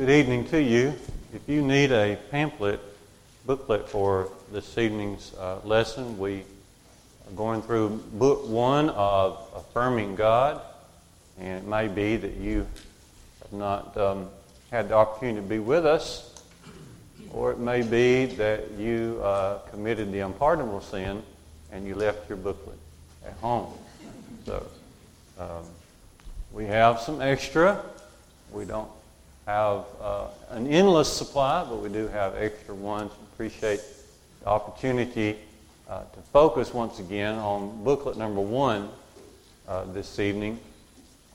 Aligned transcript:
Good 0.00 0.08
evening 0.08 0.46
to 0.46 0.58
you. 0.58 0.94
If 1.34 1.46
you 1.46 1.60
need 1.60 1.92
a 1.92 2.16
pamphlet, 2.30 2.80
booklet 3.44 3.86
for 3.86 4.30
this 4.50 4.78
evening's 4.78 5.34
uh, 5.34 5.58
lesson, 5.62 6.18
we 6.18 6.38
are 6.38 7.36
going 7.36 7.60
through 7.60 8.02
book 8.14 8.48
one 8.48 8.88
of 8.88 9.46
Affirming 9.54 10.16
God. 10.16 10.62
And 11.38 11.62
it 11.62 11.68
may 11.68 11.86
be 11.86 12.16
that 12.16 12.34
you 12.38 12.66
have 13.42 13.52
not 13.52 13.94
um, 13.98 14.30
had 14.70 14.88
the 14.88 14.94
opportunity 14.94 15.42
to 15.42 15.46
be 15.46 15.58
with 15.58 15.84
us, 15.84 16.32
or 17.30 17.52
it 17.52 17.58
may 17.58 17.82
be 17.82 18.24
that 18.36 18.70
you 18.78 19.20
uh, 19.22 19.58
committed 19.70 20.12
the 20.12 20.20
unpardonable 20.20 20.80
sin 20.80 21.22
and 21.72 21.86
you 21.86 21.94
left 21.94 22.26
your 22.26 22.38
booklet 22.38 22.78
at 23.26 23.34
home. 23.34 23.70
So 24.46 24.66
um, 25.38 25.66
we 26.52 26.64
have 26.64 27.00
some 27.00 27.20
extra. 27.20 27.84
We 28.50 28.64
don't 28.64 28.88
have 29.46 29.84
uh, 30.00 30.26
an 30.50 30.66
endless 30.66 31.12
supply, 31.12 31.64
but 31.68 31.76
we 31.76 31.88
do 31.88 32.08
have 32.08 32.36
extra 32.36 32.74
ones. 32.74 33.12
Appreciate 33.32 33.80
the 34.40 34.48
opportunity 34.48 35.36
uh, 35.88 36.00
to 36.00 36.20
focus 36.32 36.72
once 36.72 36.98
again 36.98 37.36
on 37.36 37.82
booklet 37.82 38.16
number 38.16 38.40
one 38.40 38.88
uh, 39.66 39.84
this 39.92 40.18
evening 40.18 40.58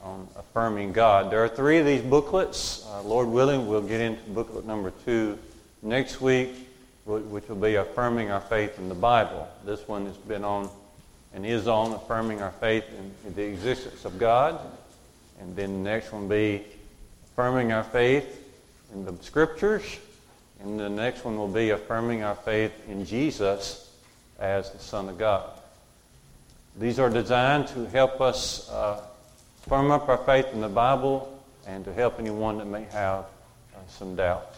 on 0.01 0.27
affirming 0.37 0.93
God. 0.93 1.31
There 1.31 1.43
are 1.43 1.49
three 1.49 1.79
of 1.79 1.85
these 1.85 2.01
booklets. 2.01 2.85
Uh, 2.87 3.01
Lord 3.01 3.27
willing, 3.27 3.67
we'll 3.67 3.81
get 3.81 4.01
into 4.01 4.21
booklet 4.29 4.65
number 4.65 4.93
two 5.03 5.37
next 5.81 6.21
week, 6.21 6.49
which 7.05 7.47
will 7.49 7.55
be 7.55 7.75
affirming 7.75 8.29
our 8.29 8.41
faith 8.41 8.77
in 8.77 8.87
the 8.87 8.95
Bible. 8.95 9.47
This 9.65 9.87
one 9.87 10.05
has 10.05 10.17
been 10.17 10.43
on 10.43 10.69
and 11.33 11.45
is 11.45 11.67
on 11.67 11.91
affirming 11.91 12.41
our 12.41 12.51
faith 12.51 12.85
in 13.25 13.33
the 13.35 13.43
existence 13.43 14.05
of 14.05 14.17
God. 14.17 14.59
And 15.41 15.53
then 15.55 15.83
the 15.83 15.89
next 15.89 16.13
one 16.13 16.23
will 16.23 16.29
be 16.29 16.63
affirming 17.35 17.73
our 17.73 17.83
faith 17.83 18.49
in 18.93 19.03
the 19.03 19.13
scriptures. 19.21 19.83
And 20.61 20.79
the 20.79 20.87
next 20.87 21.25
one 21.25 21.37
will 21.37 21.49
be 21.49 21.71
affirming 21.71 22.23
our 22.23 22.33
faith 22.33 22.71
in 22.87 23.05
Jesus 23.05 23.91
as 24.39 24.71
the 24.71 24.79
Son 24.79 25.09
of 25.09 25.17
God. 25.17 25.49
These 26.79 26.97
are 26.97 27.09
designed 27.09 27.67
to 27.69 27.87
help 27.87 28.21
us 28.21 28.69
uh, 28.69 29.01
firm 29.67 29.91
up 29.91 30.07
our 30.07 30.19
faith 30.19 30.45
in 30.53 30.61
the 30.61 30.69
Bible 30.69 31.37
and 31.67 31.83
to 31.83 31.93
help 31.93 32.19
anyone 32.19 32.57
that 32.59 32.67
may 32.67 32.85
have 32.85 33.25
uh, 33.25 33.79
some 33.89 34.15
doubts. 34.15 34.57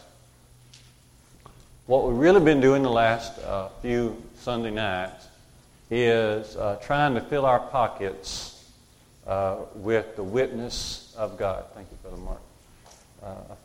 What 1.88 2.08
we've 2.08 2.16
really 2.16 2.42
been 2.42 2.62
doing 2.62 2.84
the 2.84 2.92
last 2.92 3.40
uh, 3.40 3.70
few 3.82 4.22
Sunday 4.42 4.70
nights 4.70 5.26
is 5.90 6.56
uh, 6.56 6.78
trying 6.84 7.16
to 7.16 7.22
fill 7.22 7.48
our 7.48 7.60
pockets 7.60 8.70
uh, 9.26 9.56
with 9.74 10.16
the 10.16 10.24
witness 10.24 11.16
of 11.18 11.40
God. 11.40 11.66
Thank 11.74 11.88
you, 11.90 11.98
Brother 12.04 12.18
Mark 12.18 12.47
uh, 13.28 13.56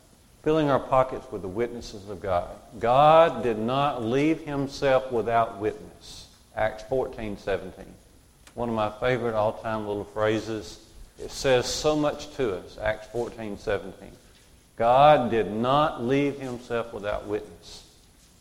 filling 0.42 0.70
our 0.70 0.80
pockets 0.80 1.30
with 1.30 1.42
the 1.42 1.48
witnesses 1.48 2.08
of 2.08 2.20
God. 2.20 2.48
God 2.80 3.42
did 3.42 3.58
not 3.58 4.02
leave 4.02 4.40
himself 4.40 5.12
without 5.12 5.58
witness. 5.58 6.26
Acts 6.56 6.82
14, 6.84 7.38
17. 7.38 7.84
One 8.54 8.68
of 8.68 8.74
my 8.74 8.90
favorite 8.90 9.34
all 9.34 9.52
time 9.54 9.86
little 9.86 10.04
phrases. 10.04 10.84
It 11.18 11.30
says 11.30 11.66
so 11.66 11.94
much 11.94 12.34
to 12.36 12.56
us. 12.56 12.76
Acts 12.82 13.06
14, 13.08 13.56
17. 13.56 13.92
God 14.76 15.30
did 15.30 15.50
not 15.50 16.02
leave 16.02 16.40
himself 16.40 16.92
without 16.92 17.26
witness. 17.26 17.86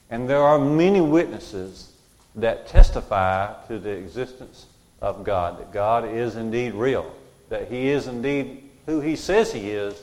And 0.09 0.27
there 0.27 0.41
are 0.41 0.57
many 0.57 1.01
witnesses 1.01 1.91
that 2.35 2.67
testify 2.67 3.53
to 3.67 3.77
the 3.77 3.91
existence 3.91 4.65
of 5.01 5.23
God, 5.23 5.59
that 5.59 5.71
God 5.71 6.05
is 6.07 6.35
indeed 6.35 6.73
real, 6.73 7.13
that 7.49 7.67
he 7.67 7.89
is 7.89 8.07
indeed 8.07 8.69
who 8.85 9.01
he 9.01 9.15
says 9.15 9.51
he 9.51 9.69
is, 9.69 10.01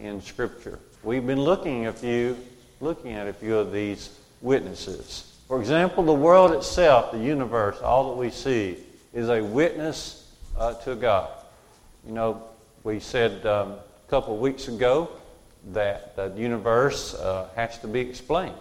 in 0.00 0.20
Scripture. 0.20 0.78
We've 1.02 1.26
been 1.26 1.40
looking 1.40 1.86
a 1.86 1.92
few, 1.92 2.36
looking 2.80 3.12
at 3.12 3.26
a 3.26 3.32
few 3.32 3.56
of 3.56 3.72
these 3.72 4.10
witnesses. 4.40 5.36
For 5.46 5.60
example, 5.60 6.04
the 6.04 6.12
world 6.12 6.52
itself, 6.52 7.12
the 7.12 7.18
universe, 7.18 7.80
all 7.80 8.10
that 8.10 8.16
we 8.18 8.30
see, 8.30 8.76
is 9.14 9.28
a 9.28 9.42
witness 9.42 10.30
uh, 10.56 10.74
to 10.74 10.94
God. 10.94 11.30
You 12.06 12.12
know, 12.12 12.42
we 12.84 13.00
said 13.00 13.44
um, 13.46 13.72
a 13.72 14.10
couple 14.10 14.34
of 14.34 14.40
weeks 14.40 14.68
ago 14.68 15.10
that 15.72 16.16
the 16.16 16.32
universe 16.36 17.14
uh, 17.14 17.48
has 17.56 17.78
to 17.78 17.88
be 17.88 18.00
explained. 18.00 18.54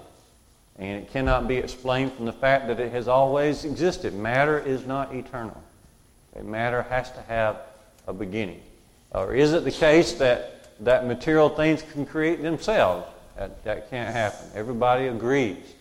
And 0.79 1.03
it 1.03 1.11
cannot 1.11 1.47
be 1.47 1.57
explained 1.57 2.13
from 2.13 2.25
the 2.25 2.33
fact 2.33 2.67
that 2.67 2.79
it 2.79 2.91
has 2.91 3.07
always 3.07 3.65
existed. 3.65 4.13
Matter 4.13 4.59
is 4.59 4.85
not 4.85 5.13
eternal. 5.13 5.61
Matter 6.43 6.83
has 6.83 7.11
to 7.11 7.21
have 7.23 7.57
a 8.07 8.13
beginning. 8.13 8.61
Or 9.11 9.33
is 9.33 9.53
it 9.53 9.63
the 9.63 9.71
case 9.71 10.13
that 10.13 10.56
that 10.81 11.05
material 11.05 11.49
things 11.49 11.81
can 11.81 12.05
create 12.05 12.41
themselves. 12.41 13.07
That, 13.37 13.63
that 13.63 13.89
can't 13.89 14.13
happen. 14.13 14.49
Everybody 14.55 15.07
agrees 15.07 15.73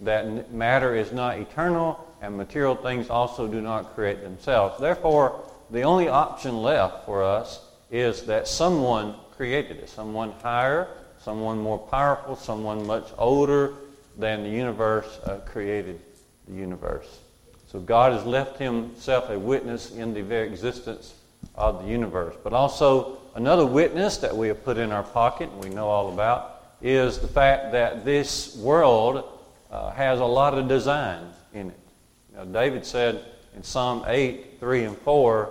that 0.00 0.52
matter 0.52 0.94
is 0.94 1.12
not 1.12 1.38
eternal 1.38 2.06
and 2.22 2.36
material 2.36 2.74
things 2.74 3.10
also 3.10 3.46
do 3.46 3.60
not 3.60 3.94
create 3.94 4.22
themselves. 4.22 4.80
Therefore, 4.80 5.42
the 5.70 5.82
only 5.82 6.08
option 6.08 6.62
left 6.62 7.06
for 7.06 7.22
us 7.22 7.60
is 7.90 8.22
that 8.22 8.46
someone 8.46 9.14
created 9.36 9.78
it, 9.78 9.88
someone 9.88 10.32
higher, 10.42 10.88
someone 11.20 11.58
more 11.58 11.78
powerful, 11.78 12.36
someone 12.36 12.86
much 12.86 13.08
older 13.18 13.74
than 14.18 14.42
the 14.42 14.50
universe 14.50 15.18
uh, 15.24 15.36
created 15.46 16.00
the 16.46 16.54
universe. 16.54 17.20
So 17.68 17.80
God 17.80 18.12
has 18.12 18.24
left 18.24 18.58
himself 18.58 19.30
a 19.30 19.38
witness 19.38 19.92
in 19.92 20.12
the 20.12 20.22
very 20.22 20.48
existence 20.48 21.14
of 21.54 21.82
the 21.82 21.88
universe. 21.88 22.34
But 22.42 22.52
also, 22.52 23.18
another 23.34 23.66
witness 23.66 24.18
that 24.18 24.36
we 24.36 24.48
have 24.48 24.64
put 24.64 24.78
in 24.78 24.92
our 24.92 25.02
pocket, 25.02 25.50
and 25.50 25.62
we 25.62 25.70
know 25.70 25.88
all 25.88 26.12
about, 26.12 26.62
is 26.82 27.18
the 27.18 27.28
fact 27.28 27.72
that 27.72 28.04
this 28.04 28.56
world 28.56 29.24
uh, 29.70 29.90
has 29.92 30.20
a 30.20 30.24
lot 30.24 30.56
of 30.56 30.68
design 30.68 31.26
in 31.52 31.68
it. 31.70 32.52
David 32.52 32.86
said 32.86 33.24
in 33.54 33.62
Psalm 33.62 34.04
8, 34.06 34.58
3 34.60 34.84
and 34.84 34.96
4, 34.98 35.50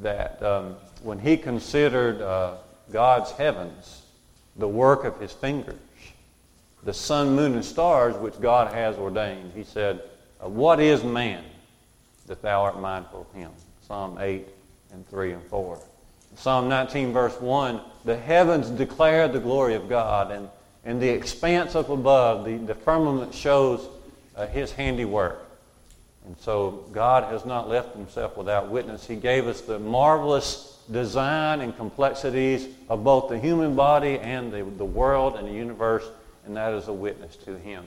that 0.00 0.42
um, 0.42 0.76
when 1.02 1.18
he 1.18 1.36
considered 1.36 2.20
uh, 2.20 2.56
God's 2.90 3.30
heavens, 3.32 4.02
the 4.56 4.68
work 4.68 5.04
of 5.04 5.18
his 5.20 5.32
fingers, 5.32 5.78
the 6.82 6.92
sun, 6.92 7.36
moon, 7.36 7.54
and 7.54 7.64
stars 7.64 8.16
which 8.16 8.40
God 8.40 8.72
has 8.72 8.96
ordained, 8.96 9.52
he 9.54 9.64
said, 9.64 10.02
uh, 10.42 10.48
What 10.48 10.80
is 10.80 11.04
man 11.04 11.44
that 12.26 12.42
thou 12.42 12.62
art 12.62 12.80
mindful 12.80 13.26
of 13.28 13.38
him? 13.38 13.50
Psalm 13.86 14.18
8, 14.18 14.46
and 14.92 15.08
3 15.08 15.32
and 15.32 15.42
4. 15.44 15.78
Psalm 16.36 16.68
19, 16.68 17.12
verse 17.12 17.38
1 17.40 17.80
The 18.04 18.16
heavens 18.16 18.68
declare 18.70 19.28
the 19.28 19.40
glory 19.40 19.74
of 19.74 19.88
God, 19.88 20.30
and, 20.30 20.48
and 20.84 21.00
the 21.00 21.08
expanse 21.08 21.74
up 21.74 21.88
above, 21.88 22.44
the, 22.44 22.56
the 22.56 22.74
firmament 22.74 23.34
shows 23.34 23.86
uh, 24.36 24.46
his 24.46 24.72
handiwork. 24.72 25.38
And 26.24 26.36
so 26.38 26.84
God 26.92 27.24
has 27.24 27.44
not 27.44 27.68
left 27.68 27.96
himself 27.96 28.36
without 28.36 28.70
witness. 28.70 29.06
He 29.06 29.16
gave 29.16 29.48
us 29.48 29.60
the 29.60 29.78
marvelous 29.78 30.78
design 30.90 31.60
and 31.60 31.76
complexities 31.76 32.68
of 32.88 33.02
both 33.02 33.28
the 33.28 33.38
human 33.38 33.74
body 33.74 34.18
and 34.18 34.52
the, 34.52 34.62
the 34.62 34.84
world 34.84 35.36
and 35.36 35.48
the 35.48 35.52
universe, 35.52 36.04
and 36.46 36.56
that 36.56 36.72
is 36.74 36.88
a 36.88 36.92
witness 36.92 37.36
to 37.36 37.58
him. 37.58 37.84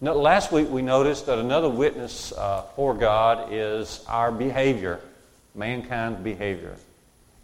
Now, 0.00 0.12
last 0.12 0.52
week 0.52 0.70
we 0.70 0.80
noticed 0.80 1.26
that 1.26 1.38
another 1.38 1.68
witness 1.68 2.32
uh, 2.32 2.62
for 2.76 2.94
God 2.94 3.52
is 3.52 4.04
our 4.08 4.30
behavior 4.30 5.00
mankind's 5.58 6.20
behavior. 6.20 6.76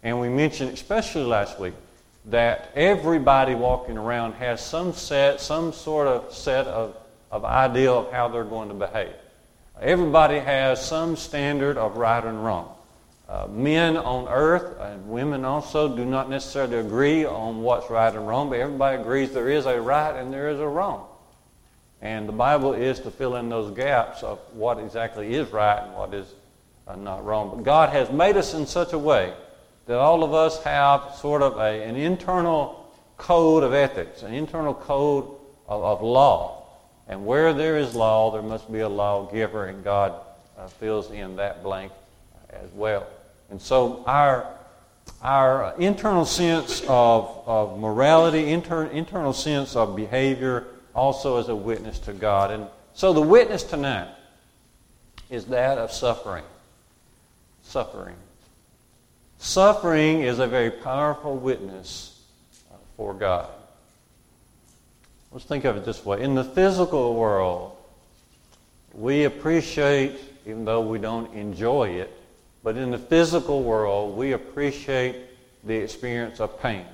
And 0.01 0.19
we 0.19 0.29
mentioned, 0.29 0.71
especially 0.71 1.23
last 1.23 1.59
week, 1.59 1.73
that 2.25 2.71
everybody 2.75 3.53
walking 3.53 3.97
around 3.97 4.33
has 4.33 4.65
some 4.65 4.93
set, 4.93 5.41
some 5.41 5.73
sort 5.73 6.07
of 6.07 6.33
set 6.33 6.65
of, 6.67 6.95
of 7.31 7.45
idea 7.45 7.91
of 7.91 8.11
how 8.11 8.27
they're 8.27 8.43
going 8.43 8.69
to 8.69 8.75
behave. 8.75 9.13
Everybody 9.81 10.39
has 10.39 10.83
some 10.83 11.15
standard 11.15 11.77
of 11.77 11.97
right 11.97 12.23
and 12.23 12.43
wrong. 12.43 12.71
Uh, 13.27 13.47
men 13.49 13.97
on 13.97 14.27
earth 14.27 14.79
and 14.79 15.09
women 15.09 15.43
also 15.43 15.95
do 15.95 16.05
not 16.05 16.29
necessarily 16.29 16.77
agree 16.77 17.25
on 17.25 17.61
what's 17.61 17.89
right 17.89 18.13
and 18.13 18.27
wrong, 18.27 18.49
but 18.49 18.59
everybody 18.59 19.01
agrees 19.01 19.33
there 19.33 19.49
is 19.49 19.65
a 19.65 19.81
right 19.81 20.15
and 20.15 20.31
there 20.31 20.49
is 20.49 20.59
a 20.59 20.67
wrong. 20.67 21.05
And 22.01 22.27
the 22.27 22.33
Bible 22.33 22.73
is 22.73 22.99
to 23.01 23.11
fill 23.11 23.35
in 23.35 23.49
those 23.49 23.75
gaps 23.75 24.21
of 24.21 24.39
what 24.53 24.77
exactly 24.77 25.33
is 25.33 25.51
right 25.51 25.81
and 25.83 25.93
what 25.95 26.13
is 26.13 26.31
uh, 26.87 26.95
not 26.95 27.25
wrong. 27.25 27.51
But 27.55 27.63
God 27.63 27.89
has 27.89 28.11
made 28.11 28.37
us 28.37 28.53
in 28.53 28.65
such 28.67 28.93
a 28.93 28.99
way 28.99 29.33
that 29.87 29.97
all 29.97 30.23
of 30.23 30.33
us 30.33 30.63
have 30.63 31.15
sort 31.15 31.41
of 31.41 31.57
a, 31.57 31.83
an 31.83 31.95
internal 31.95 32.91
code 33.17 33.63
of 33.63 33.73
ethics, 33.73 34.23
an 34.23 34.33
internal 34.33 34.73
code 34.73 35.25
of, 35.67 35.83
of 35.83 36.01
law. 36.01 36.63
And 37.07 37.25
where 37.25 37.53
there 37.53 37.77
is 37.77 37.93
law, 37.93 38.31
there 38.31 38.41
must 38.41 38.71
be 38.71 38.79
a 38.79 38.89
lawgiver, 38.89 39.65
and 39.65 39.83
God 39.83 40.13
uh, 40.57 40.67
fills 40.67 41.11
in 41.11 41.35
that 41.35 41.61
blank 41.61 41.91
as 42.49 42.69
well. 42.71 43.05
And 43.51 43.61
so 43.61 44.03
our, 44.07 44.47
our 45.21 45.75
internal 45.77 46.25
sense 46.25 46.81
of, 46.87 47.43
of 47.45 47.79
morality, 47.79 48.51
inter, 48.51 48.85
internal 48.85 49.33
sense 49.33 49.75
of 49.75 49.95
behavior, 49.95 50.65
also 50.95 51.37
is 51.37 51.49
a 51.49 51.55
witness 51.55 51.99
to 51.99 52.13
God. 52.13 52.49
And 52.49 52.67
so 52.93 53.13
the 53.13 53.21
witness 53.21 53.61
tonight 53.63 54.09
is 55.29 55.45
that 55.45 55.77
of 55.77 55.91
suffering 55.91 56.43
suffering. 57.65 58.15
Suffering 59.37 60.21
is 60.21 60.39
a 60.39 60.47
very 60.47 60.71
powerful 60.71 61.35
witness 61.35 62.21
for 62.95 63.13
God. 63.13 63.49
let's 65.31 65.45
think 65.45 65.65
of 65.65 65.75
it 65.75 65.85
this 65.85 66.05
way. 66.05 66.21
In 66.21 66.35
the 66.35 66.43
physical 66.43 67.15
world, 67.15 67.75
we 68.93 69.25
appreciate, 69.25 70.17
even 70.45 70.63
though 70.63 70.81
we 70.81 70.97
don't 70.97 71.33
enjoy 71.33 71.89
it, 71.89 72.11
but 72.63 72.77
in 72.77 72.91
the 72.91 72.97
physical 72.97 73.61
world, 73.63 74.15
we 74.15 74.31
appreciate 74.31 75.17
the 75.65 75.75
experience 75.75 76.39
of 76.39 76.59
pain 76.61 76.85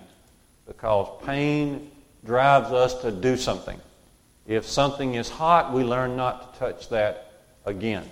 because 0.66 1.08
pain 1.24 1.92
drives 2.26 2.72
us 2.72 3.02
to 3.02 3.12
do 3.12 3.38
something. 3.38 3.80
If 4.48 4.66
something 4.66 5.16
is 5.16 5.30
hot, 5.30 5.74
we 5.74 5.84
learn 5.84 6.16
not 6.16 6.54
to 6.54 6.60
touch 6.60 6.90
that 6.90 7.34
again. 7.66 8.06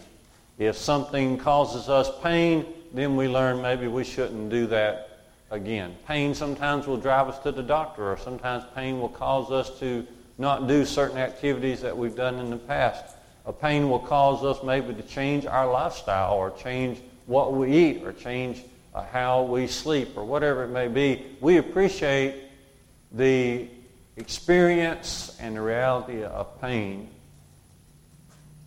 If 0.59 0.75
something 0.75 1.37
causes 1.37 1.87
us 1.87 2.11
pain, 2.21 2.65
then 2.93 3.15
we 3.15 3.29
learn 3.29 3.61
maybe 3.61 3.87
we 3.87 4.03
shouldn't 4.03 4.49
do 4.49 4.67
that 4.67 5.21
again. 5.51 5.95
Pain 6.05 6.35
sometimes 6.35 6.85
will 6.85 6.97
drive 6.97 7.29
us 7.29 7.39
to 7.39 7.53
the 7.53 7.63
doctor, 7.63 8.11
or 8.11 8.17
sometimes 8.17 8.65
pain 8.75 8.99
will 8.99 9.09
cause 9.09 9.51
us 9.51 9.79
to 9.79 10.05
not 10.37 10.67
do 10.67 10.83
certain 10.83 11.17
activities 11.17 11.81
that 11.81 11.97
we've 11.97 12.15
done 12.15 12.39
in 12.39 12.49
the 12.49 12.57
past. 12.57 13.15
A 13.45 13.53
pain 13.53 13.89
will 13.89 13.99
cause 13.99 14.43
us 14.43 14.61
maybe 14.61 14.93
to 14.93 15.01
change 15.03 15.45
our 15.45 15.71
lifestyle, 15.71 16.33
or 16.33 16.51
change 16.51 16.99
what 17.25 17.53
we 17.53 17.73
eat, 17.73 18.03
or 18.03 18.11
change 18.11 18.61
uh, 18.93 19.05
how 19.13 19.43
we 19.43 19.65
sleep, 19.65 20.17
or 20.17 20.25
whatever 20.25 20.65
it 20.65 20.69
may 20.69 20.89
be. 20.89 21.25
We 21.39 21.55
appreciate 21.55 22.35
the 23.13 23.65
experience 24.17 25.37
and 25.39 25.55
the 25.55 25.61
reality 25.61 26.21
of 26.21 26.59
pain 26.59 27.07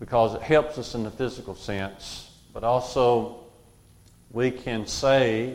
because 0.02 0.34
it 0.34 0.42
helps 0.42 0.78
us 0.78 0.96
in 0.96 1.04
the 1.04 1.10
physical 1.12 1.54
sense, 1.54 2.28
but 2.52 2.64
also 2.64 3.38
we 4.32 4.50
can 4.50 4.84
say 4.84 5.54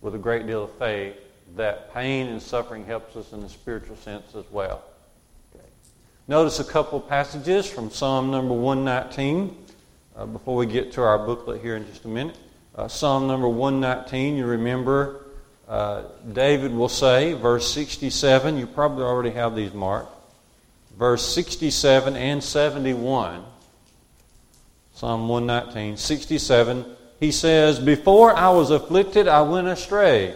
with 0.00 0.14
a 0.14 0.18
great 0.18 0.46
deal 0.46 0.64
of 0.64 0.72
faith 0.78 1.14
that 1.56 1.92
pain 1.92 2.28
and 2.28 2.40
suffering 2.40 2.86
helps 2.86 3.16
us 3.16 3.34
in 3.34 3.42
the 3.42 3.48
spiritual 3.50 3.96
sense 3.96 4.34
as 4.34 4.46
well. 4.50 4.82
Notice 6.26 6.58
a 6.58 6.64
couple 6.64 6.98
passages 7.00 7.68
from 7.68 7.90
Psalm 7.90 8.30
number 8.30 8.54
119 8.54 9.54
uh, 10.16 10.24
before 10.24 10.56
we 10.56 10.64
get 10.64 10.92
to 10.92 11.02
our 11.02 11.18
booklet 11.18 11.60
here 11.60 11.76
in 11.76 11.84
just 11.84 12.06
a 12.06 12.08
minute. 12.08 12.38
Uh, 12.74 12.88
Psalm 12.88 13.26
number 13.26 13.46
119, 13.46 14.38
you 14.38 14.46
remember 14.46 15.26
uh, 15.68 16.04
David 16.32 16.72
will 16.72 16.88
say, 16.88 17.34
verse 17.34 17.70
67, 17.74 18.56
you 18.56 18.66
probably 18.66 19.04
already 19.04 19.32
have 19.32 19.54
these 19.54 19.74
marked, 19.74 20.14
verse 20.96 21.26
67 21.34 22.16
and 22.16 22.42
71. 22.42 23.44
Psalm 24.94 25.28
119, 25.28 25.96
67. 25.96 26.84
He 27.18 27.32
says, 27.32 27.78
Before 27.78 28.36
I 28.36 28.50
was 28.50 28.70
afflicted, 28.70 29.28
I 29.28 29.42
went 29.42 29.68
astray, 29.68 30.34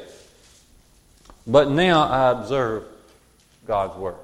but 1.46 1.70
now 1.70 2.04
I 2.04 2.30
observe 2.30 2.84
God's 3.66 3.96
word. 3.96 4.16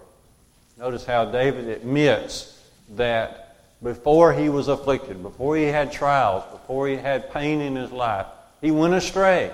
Notice 0.78 1.04
how 1.04 1.26
David 1.26 1.68
admits 1.68 2.58
that 2.96 3.56
before 3.82 4.32
he 4.32 4.48
was 4.48 4.68
afflicted, 4.68 5.22
before 5.22 5.56
he 5.56 5.64
had 5.64 5.92
trials, 5.92 6.44
before 6.52 6.88
he 6.88 6.96
had 6.96 7.32
pain 7.32 7.60
in 7.60 7.76
his 7.76 7.92
life, 7.92 8.26
he 8.60 8.70
went 8.70 8.94
astray. 8.94 9.50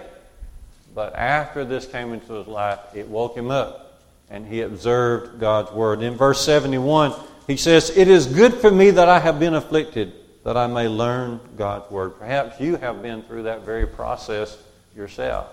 But 0.94 1.14
after 1.14 1.64
this 1.64 1.86
came 1.86 2.12
into 2.12 2.34
his 2.34 2.46
life, 2.46 2.78
it 2.94 3.08
woke 3.08 3.36
him 3.36 3.50
up 3.50 3.85
and 4.30 4.46
he 4.46 4.62
observed 4.62 5.40
God's 5.40 5.70
word. 5.72 6.02
In 6.02 6.16
verse 6.16 6.44
71, 6.44 7.12
he 7.46 7.56
says, 7.56 7.96
It 7.96 8.08
is 8.08 8.26
good 8.26 8.54
for 8.54 8.70
me 8.70 8.90
that 8.90 9.08
I 9.08 9.20
have 9.20 9.38
been 9.38 9.54
afflicted 9.54 10.12
that 10.46 10.56
I 10.56 10.68
may 10.68 10.86
learn 10.86 11.40
God's 11.56 11.90
Word. 11.90 12.20
Perhaps 12.20 12.60
you 12.60 12.76
have 12.76 13.02
been 13.02 13.22
through 13.22 13.42
that 13.42 13.64
very 13.64 13.84
process 13.84 14.56
yourself. 14.94 15.48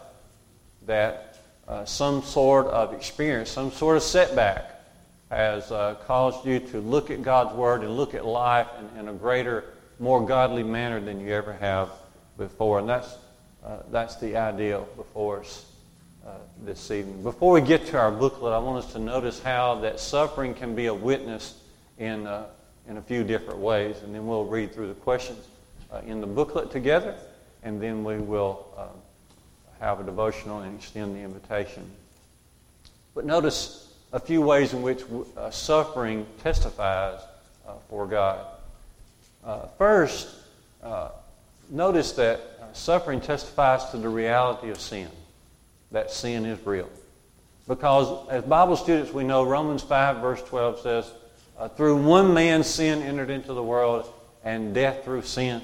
That 0.85 1.39
uh, 1.67 1.83
some 1.85 2.21
sort 2.21 2.67
of 2.67 2.93
experience, 2.93 3.49
some 3.49 3.71
sort 3.71 3.97
of 3.97 4.03
setback 4.03 4.69
has 5.31 5.71
uh, 5.71 5.95
caused 6.05 6.45
you 6.45 6.59
to 6.59 6.79
look 6.79 7.09
at 7.09 7.23
God's 7.23 7.55
Word 7.55 7.81
and 7.81 7.97
look 7.97 8.13
at 8.13 8.23
life 8.23 8.67
in, 8.77 8.99
in, 8.99 9.07
a 9.07 9.13
greater, 9.13 9.63
more 9.97 10.23
godly 10.23 10.61
manner 10.61 10.99
than 10.99 11.19
you 11.19 11.33
ever 11.33 11.53
have 11.53 11.89
before. 12.37 12.77
And 12.77 12.87
that's, 12.87 13.17
uh, 13.65 13.77
that's 13.89 14.17
the 14.17 14.37
ideal 14.37 14.87
before 14.95 15.39
us 15.39 15.65
uh, 16.25 16.37
this 16.63 16.89
evening. 16.89 17.21
Before 17.21 17.51
we 17.51 17.61
get 17.61 17.87
to 17.87 17.99
our 17.99 18.11
booklet, 18.11 18.53
I 18.53 18.57
want 18.59 18.85
us 18.85 18.93
to 18.93 18.99
notice 18.99 19.41
how 19.41 19.75
that 19.81 19.99
suffering 19.99 20.53
can 20.53 20.73
be 20.73 20.85
a 20.85 20.93
witness 20.93 21.59
in 21.97 22.27
uh, 22.27 22.45
in 22.87 22.95
a 22.97 23.01
few 23.01 23.23
different 23.23 23.59
ways, 23.59 23.97
and 24.03 24.15
then 24.15 24.25
we'll 24.25 24.45
read 24.45 24.73
through 24.73 24.87
the 24.87 24.93
questions 24.93 25.45
uh, 25.91 26.01
in 26.05 26.21
the 26.21 26.27
booklet 26.27 26.71
together, 26.71 27.15
and 27.61 27.81
then 27.81 28.03
we 28.05 28.17
will 28.17 28.65
uh, 28.77 28.87
have 29.79 29.99
a 29.99 30.03
devotional 30.03 30.59
and 30.59 30.79
extend 30.79 31.15
the 31.15 31.19
invitation. 31.19 31.89
But 33.15 33.25
notice 33.25 33.93
a 34.11 34.19
few 34.19 34.41
ways 34.41 34.73
in 34.73 34.81
which 34.81 35.03
uh, 35.35 35.49
suffering 35.49 36.25
testifies 36.41 37.19
for 37.89 38.05
God. 38.05 38.45
First, 39.77 40.27
notice 41.69 42.11
that 42.13 42.41
suffering 42.73 43.21
testifies 43.21 43.89
to 43.91 43.97
the 43.97 44.09
reality 44.09 44.69
of 44.69 44.79
sin, 44.79 45.09
that 45.93 46.11
sin 46.11 46.45
is 46.45 46.63
real. 46.65 46.89
Because 47.67 48.27
as 48.29 48.43
Bible 48.43 48.75
students, 48.75 49.13
we 49.13 49.23
know 49.23 49.43
Romans 49.43 49.81
5, 49.81 50.17
verse 50.17 50.41
12 50.43 50.79
says, 50.79 51.11
uh, 51.57 51.69
through 51.69 52.03
one 52.03 52.33
man, 52.33 52.63
sin 52.63 53.01
entered 53.01 53.29
into 53.29 53.53
the 53.53 53.63
world, 53.63 54.11
and 54.43 54.73
death 54.73 55.05
through 55.05 55.21
sin. 55.21 55.61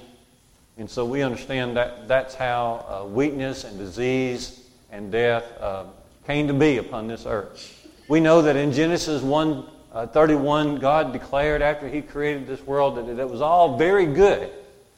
And 0.77 0.89
so 0.89 1.03
we 1.03 1.23
understand 1.23 1.75
that 1.75 2.07
that's 2.07 2.35
how 2.35 2.85
uh, 2.87 3.05
weakness 3.07 3.65
and 3.65 3.77
disease 3.77 4.65
and 4.91 5.11
death 5.11 5.43
uh, 5.59 5.85
came 6.25 6.47
to 6.47 6.53
be 6.53 6.77
upon 6.77 7.07
this 7.07 7.25
earth. 7.25 7.87
We 8.07 8.21
know 8.21 8.43
that 8.43 8.55
in 8.55 8.71
Genesis 8.71 9.21
1 9.21 9.65
uh, 9.91 10.07
31, 10.07 10.77
God 10.77 11.11
declared 11.11 11.61
after 11.61 11.89
He 11.89 12.01
created 12.01 12.47
this 12.47 12.61
world 12.65 12.95
that 12.97 13.19
it 13.19 13.29
was 13.29 13.41
all 13.41 13.77
very 13.77 14.05
good. 14.05 14.51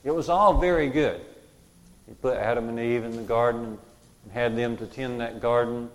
It 0.04 0.12
was 0.12 0.30
all 0.30 0.60
very 0.60 0.90
good. 0.90 1.22
He 2.08 2.14
put 2.16 2.38
Adam 2.38 2.70
and 2.70 2.80
Eve 2.80 3.06
in 3.06 3.16
the 3.16 3.24
garden 3.24 3.80
had 4.34 4.56
them 4.56 4.78
to 4.78 4.86
tend 4.86 5.22
that 5.22 5.42
garden. 5.42 5.90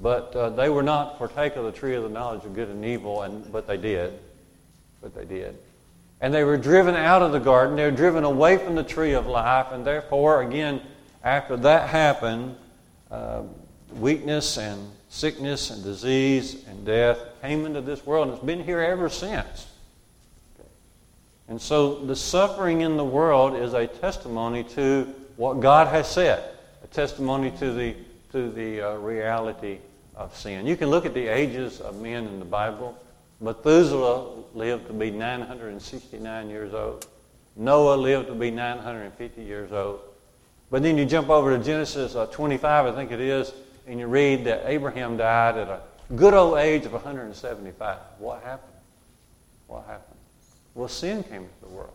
But 0.00 0.34
uh, 0.36 0.50
they 0.50 0.68
were 0.68 0.82
not 0.82 1.18
partake 1.18 1.56
of 1.56 1.64
the 1.64 1.72
tree 1.72 1.94
of 1.94 2.04
the 2.04 2.08
knowledge 2.08 2.44
of 2.44 2.54
good 2.54 2.68
and 2.68 2.84
evil, 2.84 3.22
and, 3.22 3.50
but 3.50 3.66
they 3.66 3.76
did. 3.76 4.18
But 5.00 5.14
they 5.14 5.24
did. 5.24 5.56
And 6.20 6.32
they 6.34 6.44
were 6.44 6.56
driven 6.56 6.94
out 6.94 7.22
of 7.22 7.32
the 7.32 7.38
garden. 7.38 7.76
They 7.76 7.84
were 7.84 7.96
driven 7.96 8.24
away 8.24 8.58
from 8.58 8.74
the 8.74 8.82
tree 8.82 9.12
of 9.12 9.26
life. 9.26 9.68
And 9.70 9.84
therefore, 9.84 10.42
again, 10.42 10.80
after 11.22 11.56
that 11.58 11.88
happened, 11.88 12.56
uh, 13.10 13.42
weakness 13.94 14.58
and 14.58 14.90
sickness 15.08 15.70
and 15.70 15.82
disease 15.82 16.64
and 16.68 16.84
death 16.84 17.18
came 17.40 17.66
into 17.66 17.80
this 17.80 18.04
world. 18.04 18.28
And 18.28 18.36
it's 18.36 18.44
been 18.44 18.64
here 18.64 18.80
ever 18.80 19.08
since. 19.08 19.66
And 21.48 21.60
so 21.60 22.04
the 22.04 22.16
suffering 22.16 22.82
in 22.82 22.96
the 22.96 23.04
world 23.04 23.56
is 23.56 23.72
a 23.72 23.86
testimony 23.86 24.64
to 24.64 25.14
what 25.36 25.60
God 25.60 25.88
has 25.88 26.10
said, 26.10 26.42
testimony 26.92 27.50
to 27.58 27.72
the, 27.72 27.94
to 28.32 28.50
the 28.50 28.80
uh, 28.80 28.94
reality 28.96 29.78
of 30.16 30.36
sin. 30.36 30.66
You 30.66 30.76
can 30.76 30.90
look 30.90 31.06
at 31.06 31.14
the 31.14 31.28
ages 31.28 31.80
of 31.80 32.00
men 32.00 32.26
in 32.26 32.38
the 32.38 32.44
Bible. 32.44 32.98
Methuselah 33.40 34.42
lived 34.54 34.88
to 34.88 34.92
be 34.92 35.10
969 35.10 36.50
years 36.50 36.74
old. 36.74 37.06
Noah 37.56 37.96
lived 37.96 38.28
to 38.28 38.34
be 38.34 38.50
950 38.50 39.42
years 39.42 39.72
old. 39.72 40.00
But 40.70 40.82
then 40.82 40.98
you 40.98 41.04
jump 41.04 41.28
over 41.28 41.56
to 41.56 41.62
Genesis 41.62 42.14
uh, 42.14 42.26
25, 42.26 42.86
I 42.86 42.92
think 42.92 43.10
it 43.10 43.20
is, 43.20 43.52
and 43.86 43.98
you 43.98 44.06
read 44.06 44.44
that 44.44 44.62
Abraham 44.66 45.16
died 45.16 45.56
at 45.56 45.68
a 45.68 45.80
good 46.14 46.34
old 46.34 46.58
age 46.58 46.84
of 46.84 46.92
175. 46.92 47.98
What 48.18 48.42
happened? 48.42 48.72
What 49.66 49.86
happened? 49.86 50.18
Well, 50.74 50.88
sin 50.88 51.22
came 51.22 51.42
into 51.42 51.60
the 51.62 51.68
world. 51.68 51.94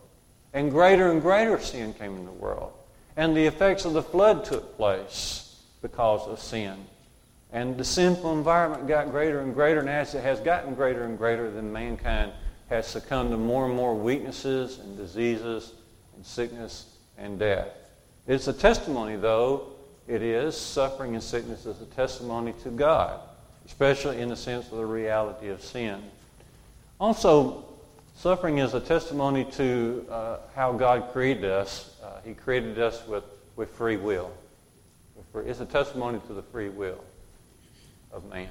And 0.52 0.70
greater 0.70 1.10
and 1.10 1.20
greater 1.20 1.58
sin 1.60 1.94
came 1.94 2.12
into 2.12 2.26
the 2.26 2.32
world. 2.32 2.72
And 3.16 3.36
the 3.36 3.46
effects 3.46 3.84
of 3.84 3.92
the 3.92 4.02
flood 4.02 4.44
took 4.44 4.76
place 4.76 5.60
because 5.82 6.26
of 6.26 6.40
sin. 6.40 6.86
And 7.52 7.76
the 7.78 7.84
sinful 7.84 8.32
environment 8.32 8.88
got 8.88 9.10
greater 9.10 9.40
and 9.40 9.54
greater, 9.54 9.80
and 9.80 9.88
as 9.88 10.14
it 10.14 10.22
has 10.22 10.40
gotten 10.40 10.74
greater 10.74 11.04
and 11.04 11.16
greater, 11.16 11.50
then 11.50 11.72
mankind 11.72 12.32
has 12.68 12.86
succumbed 12.86 13.30
to 13.30 13.36
more 13.36 13.66
and 13.66 13.74
more 13.74 13.94
weaknesses 13.94 14.80
and 14.80 14.96
diseases 14.96 15.72
and 16.16 16.26
sickness 16.26 16.86
and 17.16 17.38
death. 17.38 17.68
It's 18.26 18.48
a 18.48 18.52
testimony, 18.52 19.16
though, 19.16 19.74
it 20.08 20.22
is, 20.22 20.56
suffering 20.56 21.14
and 21.14 21.22
sickness 21.22 21.66
is 21.66 21.80
a 21.80 21.86
testimony 21.86 22.54
to 22.62 22.70
God, 22.70 23.20
especially 23.66 24.20
in 24.20 24.30
the 24.30 24.36
sense 24.36 24.70
of 24.72 24.78
the 24.78 24.86
reality 24.86 25.48
of 25.48 25.62
sin. 25.62 26.02
Also, 26.98 27.64
suffering 28.14 28.58
is 28.58 28.74
a 28.74 28.80
testimony 28.80 29.44
to 29.52 30.06
uh, 30.10 30.36
how 30.54 30.72
God 30.72 31.12
created 31.12 31.44
us. 31.44 31.94
Uh, 32.02 32.20
he 32.24 32.34
created 32.34 32.78
us 32.78 33.06
with, 33.06 33.24
with 33.56 33.70
free 33.70 33.96
will. 33.96 34.30
It's 35.34 35.60
a 35.60 35.66
testimony 35.66 36.20
to 36.28 36.32
the 36.32 36.42
free 36.42 36.68
will 36.68 37.02
of 38.12 38.24
man. 38.30 38.48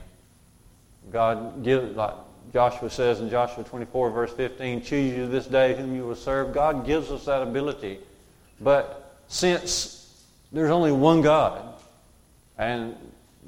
God 1.11 1.63
gives, 1.63 1.95
like 1.95 2.13
Joshua 2.51 2.89
says 2.89 3.19
in 3.21 3.29
Joshua 3.29 3.63
24, 3.63 4.09
verse 4.11 4.33
15, 4.33 4.81
choose 4.81 5.15
you 5.15 5.27
this 5.27 5.47
day 5.47 5.75
whom 5.75 5.95
you 5.95 6.05
will 6.05 6.15
serve. 6.15 6.53
God 6.53 6.85
gives 6.85 7.09
us 7.09 7.25
that 7.25 7.41
ability. 7.41 7.99
But 8.59 9.17
since 9.27 10.23
there's 10.51 10.71
only 10.71 10.91
one 10.91 11.21
God, 11.21 11.73
and 12.57 12.95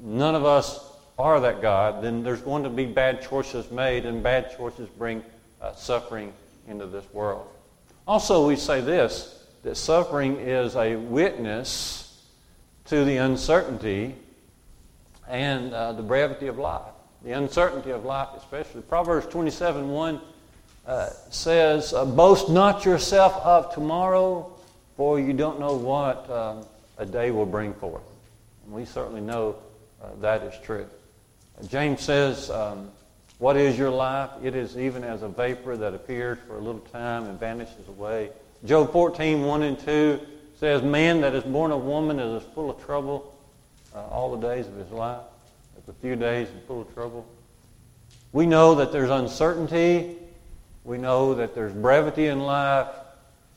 none 0.02 0.34
of 0.34 0.44
us 0.44 0.80
are 1.18 1.40
that 1.40 1.62
God, 1.62 2.02
then 2.02 2.22
there's 2.22 2.40
going 2.40 2.64
to 2.64 2.70
be 2.70 2.86
bad 2.86 3.22
choices 3.22 3.70
made, 3.70 4.06
and 4.06 4.22
bad 4.22 4.56
choices 4.56 4.88
bring 4.88 5.22
uh, 5.66 5.74
suffering 5.74 6.32
into 6.68 6.86
this 6.86 7.04
world. 7.12 7.46
Also, 8.06 8.46
we 8.46 8.56
say 8.56 8.80
this 8.80 9.32
that 9.62 9.76
suffering 9.76 10.36
is 10.36 10.76
a 10.76 10.94
witness 10.94 12.22
to 12.84 13.04
the 13.04 13.16
uncertainty 13.16 14.14
and 15.28 15.74
uh, 15.74 15.92
the 15.92 16.02
brevity 16.02 16.46
of 16.46 16.56
life. 16.56 16.92
The 17.24 17.32
uncertainty 17.32 17.90
of 17.90 18.04
life, 18.04 18.28
especially. 18.36 18.82
Proverbs 18.82 19.26
27 19.26 19.88
1 19.88 20.20
uh, 20.86 21.08
says, 21.30 21.92
uh, 21.92 22.04
Boast 22.04 22.48
not 22.48 22.84
yourself 22.84 23.34
of 23.44 23.74
tomorrow, 23.74 24.52
for 24.96 25.18
you 25.18 25.32
don't 25.32 25.58
know 25.58 25.74
what 25.74 26.30
um, 26.30 26.64
a 26.98 27.04
day 27.04 27.32
will 27.32 27.46
bring 27.46 27.74
forth. 27.74 28.04
And 28.64 28.74
we 28.74 28.84
certainly 28.84 29.20
know 29.20 29.56
uh, 30.00 30.10
that 30.20 30.44
is 30.44 30.54
true. 30.62 30.86
James 31.66 32.02
says, 32.02 32.50
um, 32.50 32.90
What 33.38 33.56
is 33.56 33.76
your 33.76 33.90
life? 33.90 34.30
It 34.42 34.54
is 34.54 34.78
even 34.78 35.04
as 35.04 35.22
a 35.22 35.28
vapor 35.28 35.76
that 35.76 35.92
appears 35.92 36.38
for 36.46 36.56
a 36.56 36.60
little 36.60 36.80
time 36.80 37.24
and 37.24 37.38
vanishes 37.38 37.86
away. 37.88 38.30
Job 38.64 38.92
14, 38.92 39.42
1 39.42 39.62
and 39.62 39.78
2 39.78 40.20
says, 40.58 40.82
Man 40.82 41.20
that 41.20 41.34
is 41.34 41.44
born 41.44 41.70
of 41.70 41.84
woman 41.84 42.18
is 42.18 42.42
full 42.54 42.70
of 42.70 42.82
trouble 42.82 43.36
uh, 43.94 44.06
all 44.06 44.34
the 44.34 44.48
days 44.48 44.66
of 44.66 44.74
his 44.76 44.90
life. 44.90 45.20
It's 45.76 45.88
a 45.88 45.92
few 46.00 46.16
days 46.16 46.48
and 46.48 46.62
full 46.62 46.80
of 46.80 46.94
trouble. 46.94 47.26
We 48.32 48.46
know 48.46 48.76
that 48.76 48.90
there's 48.90 49.10
uncertainty. 49.10 50.16
We 50.84 50.96
know 50.96 51.34
that 51.34 51.54
there's 51.54 51.72
brevity 51.72 52.26
in 52.26 52.40
life. 52.40 52.88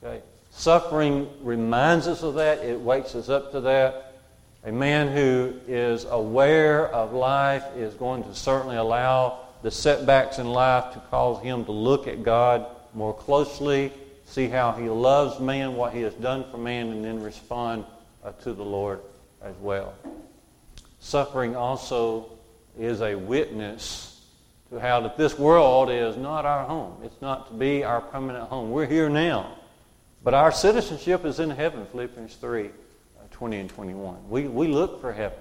Okay? 0.04 0.22
Suffering 0.52 1.30
reminds 1.42 2.08
us 2.08 2.22
of 2.22 2.36
that. 2.36 2.60
It 2.60 2.82
wakes 2.82 3.16
us 3.16 3.30
up 3.30 3.54
to 3.54 3.62
that. 3.62 4.22
A 4.66 4.74
man 4.74 5.08
who 5.08 5.54
is 5.68 6.04
aware 6.04 6.90
of 6.90 7.14
life 7.14 7.64
is 7.78 7.94
going 7.94 8.24
to 8.26 8.36
certainly 8.36 8.76
allow 8.76 9.46
the 9.62 9.72
setbacks 9.72 10.40
in 10.40 10.48
life 10.48 10.94
to 10.94 11.00
cause 11.10 11.42
him 11.44 11.66
to 11.66 11.72
look 11.72 12.08
at 12.08 12.24
God 12.24 12.66
more 12.94 13.14
closely 13.14 13.92
see 14.30 14.48
how 14.48 14.72
he 14.72 14.88
loves 14.90 15.40
man, 15.40 15.76
what 15.76 15.94
he 15.94 16.02
has 16.02 16.14
done 16.16 16.46
for 16.52 16.58
man, 16.58 16.90
and 16.90 17.04
then 17.04 17.22
respond 17.22 17.84
uh, 18.24 18.32
to 18.44 18.54
the 18.54 18.64
Lord 18.64 19.02
as 19.42 19.56
well. 19.58 19.94
Suffering 21.00 21.56
also 21.56 22.30
is 22.78 23.02
a 23.02 23.16
witness 23.16 24.24
to 24.70 24.80
how 24.80 25.02
that 25.02 25.18
this 25.18 25.38
world 25.38 25.90
is 25.90 26.16
not 26.16 26.46
our 26.46 26.64
home. 26.64 27.02
It's 27.04 27.20
not 27.22 27.48
to 27.48 27.54
be 27.54 27.84
our 27.84 28.02
permanent 28.02 28.50
home. 28.50 28.72
We're 28.72 28.86
here 28.86 29.10
now. 29.10 29.56
But 30.24 30.34
our 30.34 30.52
citizenship 30.52 31.26
is 31.26 31.40
in 31.40 31.50
heaven, 31.50 31.88
Philippians 31.88 32.36
3, 32.36 32.68
uh, 32.68 32.70
20 33.32 33.58
and 33.58 33.70
21. 33.70 34.30
We, 34.30 34.48
we 34.48 34.68
look 34.68 35.02
for 35.02 35.12
heaven. 35.12 35.40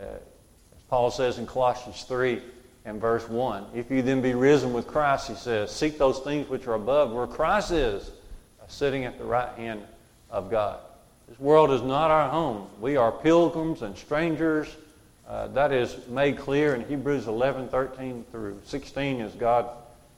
Uh, 0.00 0.04
as 0.04 0.82
Paul 0.88 1.10
says 1.10 1.38
in 1.38 1.46
Colossians 1.46 2.02
3, 2.04 2.42
and 2.88 2.98
verse 2.98 3.28
1. 3.28 3.66
If 3.74 3.90
you 3.90 4.00
then 4.00 4.22
be 4.22 4.32
risen 4.32 4.72
with 4.72 4.86
Christ, 4.86 5.28
he 5.28 5.34
says, 5.34 5.70
seek 5.70 5.98
those 5.98 6.20
things 6.20 6.48
which 6.48 6.66
are 6.66 6.74
above, 6.74 7.12
where 7.12 7.26
Christ 7.26 7.70
is, 7.70 8.10
sitting 8.66 9.04
at 9.04 9.18
the 9.18 9.24
right 9.24 9.54
hand 9.56 9.82
of 10.30 10.50
God. 10.50 10.80
This 11.28 11.38
world 11.38 11.70
is 11.70 11.82
not 11.82 12.10
our 12.10 12.28
home. 12.30 12.66
We 12.80 12.96
are 12.96 13.12
pilgrims 13.12 13.82
and 13.82 13.96
strangers. 13.96 14.74
Uh, 15.28 15.48
that 15.48 15.72
is 15.72 15.96
made 16.08 16.38
clear 16.38 16.74
in 16.74 16.86
Hebrews 16.86 17.26
11, 17.26 17.68
13 17.68 18.24
through 18.30 18.60
16 18.64 19.20
as 19.20 19.32
God 19.34 19.68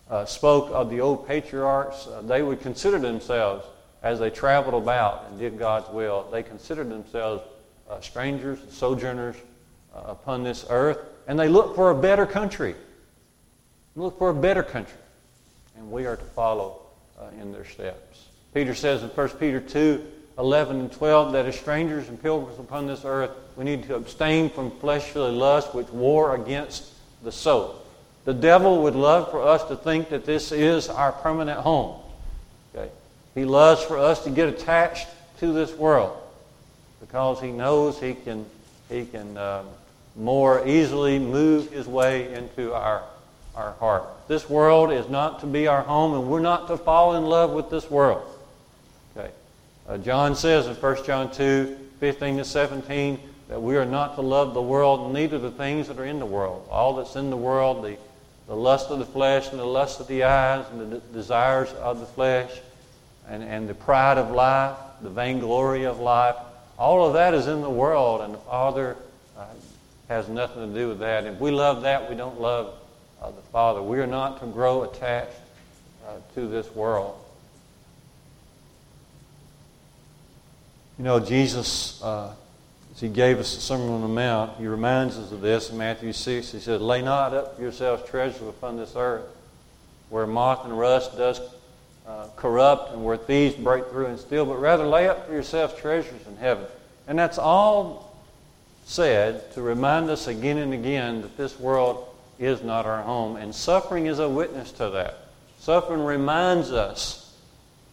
uh, 0.09 0.25
spoke 0.25 0.71
of 0.73 0.91
the 0.91 1.01
old 1.01 1.27
patriarchs. 1.27 2.07
Uh, 2.07 2.23
they 2.23 2.43
would 2.43 2.61
consider 2.61 3.01
themselves, 3.01 3.67
as 4.03 4.21
they 4.21 4.31
traveled 4.31 4.81
about 4.81 5.27
and 5.29 5.39
did 5.39 5.59
God's 5.59 5.89
will, 5.91 6.29
they 6.31 6.45
considered 6.45 6.89
themselves 6.89 7.43
uh, 7.89 8.01
strangers, 8.01 8.61
sojourners 8.71 9.37
uh, 9.95 10.03
upon 10.07 10.45
this 10.45 10.65
earth 10.71 10.99
and 11.27 11.39
they 11.39 11.49
look 11.49 11.75
for 11.75 11.91
a 11.91 11.95
better 11.95 12.27
country. 12.27 12.75
Look 13.97 14.19
for 14.19 14.31
a 14.31 14.35
better 14.35 14.63
country. 14.63 14.99
And 15.77 15.91
we 15.91 16.07
are 16.07 16.17
to 16.17 16.25
follow 16.25 16.81
uh, 17.19 17.27
in 17.41 17.53
their 17.53 17.65
steps. 17.65 18.27
Peter 18.55 18.75
says 18.75 19.03
in 19.03 19.09
1 19.11 19.29
Peter 19.31 19.61
2 19.61 20.05
11 20.39 20.81
and 20.81 20.93
12 20.93 21.33
that 21.33 21.45
as 21.45 21.59
strangers 21.59 22.09
and 22.09 22.21
pilgrims 22.21 22.59
upon 22.59 22.87
this 22.87 23.05
earth, 23.05 23.31
we 23.57 23.65
need 23.65 23.83
to 23.83 23.95
abstain 23.95 24.49
from 24.49 24.71
fleshly 24.79 25.31
lust 25.31 25.75
which 25.75 25.89
war 25.89 26.35
against 26.35 26.91
the 27.23 27.31
soul. 27.31 27.77
The 28.25 28.33
devil 28.33 28.83
would 28.85 28.95
love 28.95 29.31
for 29.31 29.43
us 29.43 29.65
to 29.65 29.77
think 29.77 30.09
that 30.11 30.25
this 30.25 30.51
is 30.51 30.89
our 30.89 31.13
permanent 31.13 31.61
home. 31.61 32.01
Okay? 32.75 32.91
He 33.35 33.45
loves 33.45 33.83
for 33.83 33.99
us 33.99 34.25
to 34.25 34.31
get 34.31 34.49
attached 34.49 35.09
to 35.41 35.53
this 35.53 35.75
world 35.75 36.17
because 37.01 37.41
he 37.41 37.51
knows 37.51 38.01
he 38.01 38.15
can, 38.15 38.47
he 38.89 39.05
can 39.05 39.37
um, 39.37 39.67
more 40.17 40.67
easily 40.67 41.19
move 41.19 41.71
his 41.71 41.87
way 41.87 42.33
into 42.35 42.75
our, 42.75 43.03
our 43.55 43.73
heart. 43.73 44.05
This 44.29 44.49
world 44.49 44.93
is 44.93 45.09
not 45.09 45.41
to 45.41 45.47
be 45.47 45.67
our 45.67 45.83
home, 45.83 46.15
and 46.15 46.29
we're 46.29 46.41
not 46.41 46.69
to 46.69 46.77
fall 46.77 47.17
in 47.17 47.25
love 47.25 47.53
with 47.53 47.71
this 47.71 47.91
world. 47.91 48.23
Okay. 49.17 49.31
Uh, 49.89 49.99
John 49.99 50.35
says 50.35 50.67
in 50.67 50.75
1 50.75 51.05
John 51.05 51.31
2 51.33 51.77
15 52.01 52.39
to 52.39 52.45
17 52.45 53.21
that 53.49 53.61
we 53.61 53.77
are 53.77 53.85
not 53.85 54.15
to 54.15 54.23
love 54.23 54.55
the 54.55 54.63
world, 54.63 55.13
neither 55.13 55.39
the 55.39 55.51
things 55.51 55.89
that 55.89 55.99
are 55.99 56.05
in 56.05 56.19
the 56.19 56.27
world. 56.27 56.67
All 56.71 56.95
that's 56.95 57.17
in 57.17 57.31
the 57.31 57.37
world, 57.37 57.85
the, 57.85 57.97
the 58.47 58.57
lust 58.57 58.91
of 58.91 58.99
the 58.99 59.05
flesh 59.05 59.51
and 59.51 59.59
the 59.59 59.65
lust 59.65 60.01
of 60.01 60.07
the 60.07 60.25
eyes 60.25 60.65
and 60.71 60.81
the 60.81 60.97
de- 60.97 61.13
desires 61.13 61.71
of 61.75 62.01
the 62.01 62.07
flesh 62.07 62.51
and, 63.29 63.43
and 63.43 63.69
the 63.69 63.75
pride 63.75 64.19
of 64.19 64.31
life, 64.31 64.77
the 65.03 65.11
vainglory 65.11 65.85
of 65.85 66.01
life, 66.01 66.37
all 66.79 67.07
of 67.07 67.13
that 67.13 67.35
is 67.35 67.47
in 67.47 67.61
the 67.61 67.69
world, 67.69 68.23
and 68.23 68.33
the 68.33 68.39
Father 68.39 68.97
has 70.11 70.29
nothing 70.29 70.67
to 70.67 70.79
do 70.79 70.89
with 70.89 70.99
that. 70.99 71.25
If 71.25 71.39
we 71.39 71.53
love 71.53 71.83
that, 71.83 72.11
we 72.11 72.17
don't 72.17 72.41
love 72.41 72.75
uh, 73.23 73.31
the 73.31 73.43
Father. 73.53 73.81
We 73.81 74.01
are 74.01 74.09
not 74.09 74.41
to 74.41 74.47
grow 74.47 74.83
attached 74.83 75.31
uh, 76.05 76.17
to 76.35 76.49
this 76.49 76.69
world. 76.75 77.17
You 80.99 81.05
know, 81.05 81.21
Jesus, 81.21 82.03
uh, 82.03 82.35
as 82.93 83.01
he 83.01 83.09
gave 83.09 83.39
us 83.39 83.55
the 83.55 83.61
Sermon 83.61 83.89
on 83.89 84.01
the 84.01 84.09
Mount, 84.09 84.59
he 84.59 84.67
reminds 84.67 85.17
us 85.17 85.31
of 85.31 85.43
this 85.43 85.71
in 85.71 85.79
Matthew 85.79 86.13
6. 86.13 86.51
He 86.51 86.59
said, 86.59 86.81
Lay 86.81 87.03
not 87.03 87.33
up 87.33 87.55
for 87.55 87.63
yourselves 87.63 88.03
treasures 88.11 88.49
upon 88.49 88.79
this 88.79 88.95
earth, 88.97 89.27
where 90.09 90.27
moth 90.27 90.65
and 90.65 90.77
rust 90.77 91.17
does 91.17 91.41
uh, 92.09 92.27
corrupt 92.35 92.93
and 92.93 93.05
where 93.05 93.17
thieves 93.17 93.55
break 93.55 93.87
through 93.87 94.07
and 94.07 94.19
steal, 94.19 94.45
but 94.45 94.57
rather 94.57 94.87
lay 94.87 95.09
up 95.09 95.29
for 95.29 95.33
yourselves 95.33 95.73
treasures 95.75 96.27
in 96.27 96.37
heaven. 96.37 96.67
And 97.07 97.17
that's 97.17 97.39
all 97.39 98.10
said 98.91 99.53
to 99.53 99.63
remind 99.63 100.11
us 100.11 100.27
again 100.27 100.59
and 100.59 100.75
again 100.75 101.23
that 101.23 101.37
this 101.37 101.61
world 101.61 102.09
is 102.41 102.61
not 102.65 102.87
our 102.87 103.03
home. 103.03 103.37
And 103.37 103.55
suffering 103.55 104.07
is 104.07 104.19
a 104.19 104.29
witness 104.29 104.73
to 104.73 104.91
that. 104.91 105.29
Suffering 105.61 106.03
reminds 106.03 106.73
us 106.73 107.33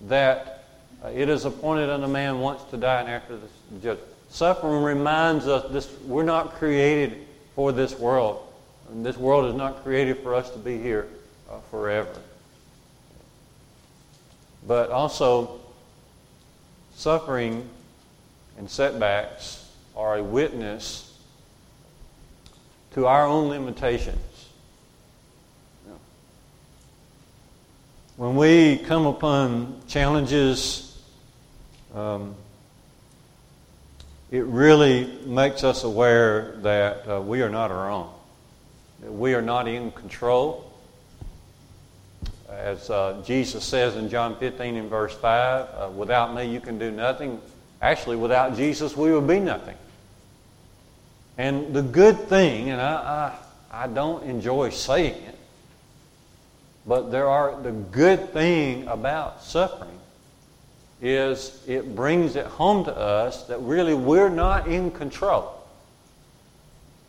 that 0.08 0.64
uh, 1.06 1.10
it 1.10 1.30
is 1.30 1.46
appointed 1.46 1.92
unto 1.92 2.08
man 2.08 2.40
once 2.40 2.64
to 2.72 2.78
die 2.78 3.02
and 3.02 3.10
after 3.10 3.38
this 3.38 3.52
judgment. 3.74 4.10
Suffering 4.30 4.82
reminds 4.82 5.48
us 5.48 5.72
this 5.72 5.88
we're 6.08 6.24
not 6.24 6.56
created 6.56 7.28
for 7.54 7.72
this 7.72 8.00
world. 8.00 8.44
And 8.90 9.06
this 9.06 9.18
world 9.18 9.46
is 9.46 9.54
not 9.54 9.84
created 9.84 10.18
for 10.24 10.34
us 10.34 10.50
to 10.50 10.58
be 10.58 10.80
here 10.80 11.08
uh, 11.48 11.60
forever. 11.70 12.10
But 14.66 14.90
also, 14.90 15.60
suffering 16.96 17.70
and 18.58 18.68
setbacks 18.68 19.67
are 19.98 20.18
a 20.18 20.24
witness 20.24 21.12
to 22.94 23.08
our 23.08 23.26
own 23.26 23.50
limitations. 23.50 24.20
When 28.16 28.36
we 28.36 28.78
come 28.78 29.08
upon 29.08 29.82
challenges, 29.88 31.00
um, 31.96 32.36
it 34.30 34.46
really 34.46 35.06
makes 35.26 35.64
us 35.64 35.84
aware 35.84 36.58
that 36.58 37.08
uh, 37.08 37.22
we 37.22 37.42
are 37.42 37.50
not 37.50 37.72
our 37.72 37.90
own, 37.90 38.10
that 39.02 39.12
we 39.12 39.34
are 39.34 39.42
not 39.42 39.68
in 39.68 39.92
control. 39.92 40.72
As 42.50 42.90
uh, 42.90 43.22
Jesus 43.26 43.64
says 43.64 43.96
in 43.96 44.10
John 44.10 44.36
15 44.38 44.76
and 44.76 44.90
verse 44.90 45.16
5, 45.16 45.68
uh, 45.68 45.90
without 45.96 46.36
me 46.36 46.46
you 46.52 46.60
can 46.60 46.78
do 46.78 46.92
nothing. 46.92 47.42
Actually, 47.82 48.16
without 48.16 48.56
Jesus 48.56 48.96
we 48.96 49.12
would 49.12 49.28
be 49.28 49.40
nothing. 49.40 49.76
And 51.38 51.74
the 51.74 51.84
good 51.84 52.18
thing, 52.28 52.70
and 52.72 52.82
I, 52.82 53.36
I, 53.72 53.84
I 53.84 53.88
don't 53.88 54.24
enjoy 54.24 54.72
saying 54.72 55.22
it, 55.24 55.36
but 56.86 57.12
there 57.12 57.28
are 57.28 57.62
the 57.62 57.72
good 57.72 58.34
thing 58.34 58.88
about 58.88 59.44
suffering 59.44 60.00
is 61.02 61.62
it 61.68 61.96
brings 61.96 62.36
it 62.36 62.46
home 62.46 62.86
to 62.86 62.96
us 62.96 63.44
that 63.48 63.60
really 63.60 63.94
we're 63.94 64.30
not 64.30 64.68
in 64.68 64.90
control. 64.90 65.54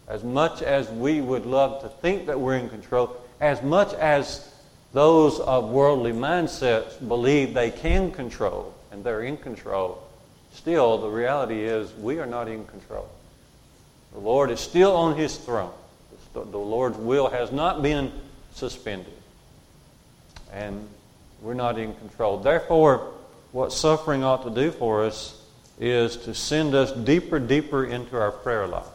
As 0.06 0.22
much 0.22 0.62
as 0.62 0.90
we 0.90 1.20
would 1.20 1.46
love 1.46 1.82
to 1.82 1.88
think 1.88 2.26
that 2.26 2.38
we're 2.38 2.56
in 2.56 2.68
control, 2.68 3.16
as 3.40 3.62
much 3.62 3.94
as 3.94 4.52
those 4.92 5.38
of 5.40 5.70
worldly 5.70 6.12
mindsets 6.12 6.98
believe 7.06 7.54
they 7.54 7.70
can 7.70 8.10
control 8.10 8.74
and 8.90 9.04
they're 9.04 9.22
in 9.22 9.36
control, 9.36 10.02
still 10.52 10.98
the 10.98 11.08
reality 11.08 11.60
is 11.60 11.92
we 11.94 12.18
are 12.18 12.26
not 12.26 12.48
in 12.48 12.66
control. 12.66 13.08
The 14.12 14.20
Lord 14.20 14.50
is 14.50 14.60
still 14.60 14.96
on 14.96 15.16
his 15.16 15.36
throne. 15.36 15.72
The 16.32 16.58
Lord's 16.58 16.98
will 16.98 17.28
has 17.28 17.50
not 17.52 17.82
been 17.82 18.12
suspended. 18.54 19.12
And 20.52 20.88
we're 21.42 21.54
not 21.54 21.78
in 21.78 21.94
control. 21.94 22.38
Therefore, 22.38 23.12
what 23.52 23.72
suffering 23.72 24.24
ought 24.24 24.44
to 24.44 24.50
do 24.50 24.70
for 24.70 25.04
us 25.04 25.40
is 25.80 26.16
to 26.16 26.34
send 26.34 26.74
us 26.74 26.92
deeper, 26.92 27.38
deeper 27.38 27.84
into 27.84 28.16
our 28.20 28.32
prayer 28.32 28.66
life. 28.66 28.86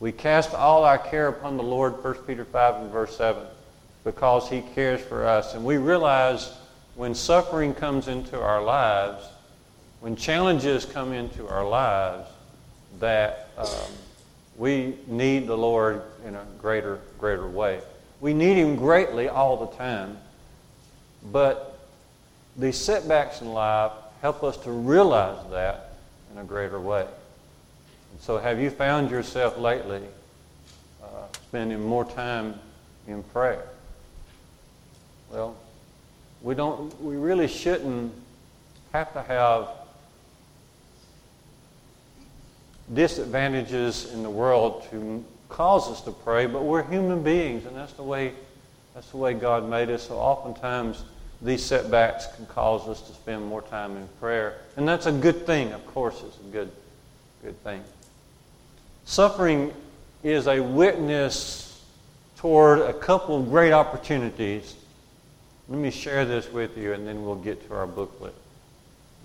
We 0.00 0.12
cast 0.12 0.54
all 0.54 0.84
our 0.84 0.98
care 0.98 1.28
upon 1.28 1.56
the 1.56 1.62
Lord, 1.62 2.02
1 2.02 2.14
Peter 2.26 2.44
5 2.44 2.82
and 2.82 2.90
verse 2.90 3.16
7, 3.16 3.42
because 4.02 4.48
he 4.48 4.60
cares 4.74 5.00
for 5.00 5.26
us. 5.26 5.54
And 5.54 5.64
we 5.64 5.76
realize 5.76 6.52
when 6.94 7.14
suffering 7.14 7.74
comes 7.74 8.08
into 8.08 8.40
our 8.40 8.62
lives, 8.62 9.24
when 10.00 10.16
challenges 10.16 10.84
come 10.84 11.12
into 11.12 11.46
our 11.48 11.66
lives, 11.66 12.28
that 13.00 13.48
um, 13.56 13.66
we 14.56 14.96
need 15.06 15.46
the 15.46 15.56
Lord 15.56 16.02
in 16.24 16.34
a 16.34 16.44
greater, 16.58 17.00
greater 17.18 17.46
way. 17.46 17.80
We 18.20 18.34
need 18.34 18.56
Him 18.56 18.76
greatly 18.76 19.28
all 19.28 19.66
the 19.66 19.76
time, 19.76 20.18
but 21.32 21.78
these 22.56 22.78
setbacks 22.78 23.40
in 23.40 23.52
life 23.52 23.92
help 24.22 24.42
us 24.44 24.56
to 24.58 24.70
realize 24.70 25.38
that 25.50 25.96
in 26.32 26.38
a 26.38 26.44
greater 26.44 26.80
way. 26.80 27.06
And 28.12 28.20
so, 28.20 28.38
have 28.38 28.60
you 28.60 28.70
found 28.70 29.10
yourself 29.10 29.58
lately 29.58 30.02
uh, 31.02 31.06
spending 31.48 31.84
more 31.84 32.04
time 32.04 32.54
in 33.08 33.22
prayer? 33.24 33.66
Well, 35.30 35.56
we 36.42 36.54
don't. 36.54 37.00
We 37.02 37.16
really 37.16 37.48
shouldn't 37.48 38.12
have 38.92 39.12
to 39.14 39.22
have 39.22 39.68
disadvantages 42.92 44.12
in 44.12 44.22
the 44.22 44.30
world 44.30 44.86
to 44.90 45.24
cause 45.48 45.90
us 45.90 46.00
to 46.02 46.10
pray, 46.10 46.46
but 46.46 46.62
we're 46.62 46.82
human 46.82 47.22
beings, 47.22 47.64
and 47.64 47.76
that's 47.76 47.92
the 47.94 48.02
way 48.02 48.32
that's 48.94 49.10
the 49.10 49.16
way 49.16 49.34
God 49.34 49.68
made 49.68 49.90
us. 49.90 50.06
So 50.06 50.14
oftentimes 50.14 51.04
these 51.42 51.64
setbacks 51.64 52.26
can 52.36 52.46
cause 52.46 52.88
us 52.88 53.00
to 53.02 53.12
spend 53.12 53.44
more 53.44 53.62
time 53.62 53.96
in 53.96 54.08
prayer. 54.20 54.58
And 54.76 54.86
that's 54.86 55.06
a 55.06 55.12
good 55.12 55.46
thing, 55.46 55.72
of 55.72 55.84
course, 55.86 56.22
it's 56.24 56.38
a 56.38 56.50
good 56.50 56.70
good 57.42 57.62
thing. 57.62 57.82
Suffering 59.04 59.72
is 60.22 60.46
a 60.46 60.60
witness 60.60 61.84
toward 62.36 62.80
a 62.80 62.92
couple 62.92 63.40
of 63.40 63.50
great 63.50 63.72
opportunities. 63.72 64.74
Let 65.68 65.78
me 65.78 65.90
share 65.90 66.24
this 66.24 66.50
with 66.50 66.76
you 66.78 66.92
and 66.92 67.06
then 67.06 67.24
we'll 67.24 67.36
get 67.36 67.66
to 67.68 67.74
our 67.74 67.86
booklet. 67.86 68.34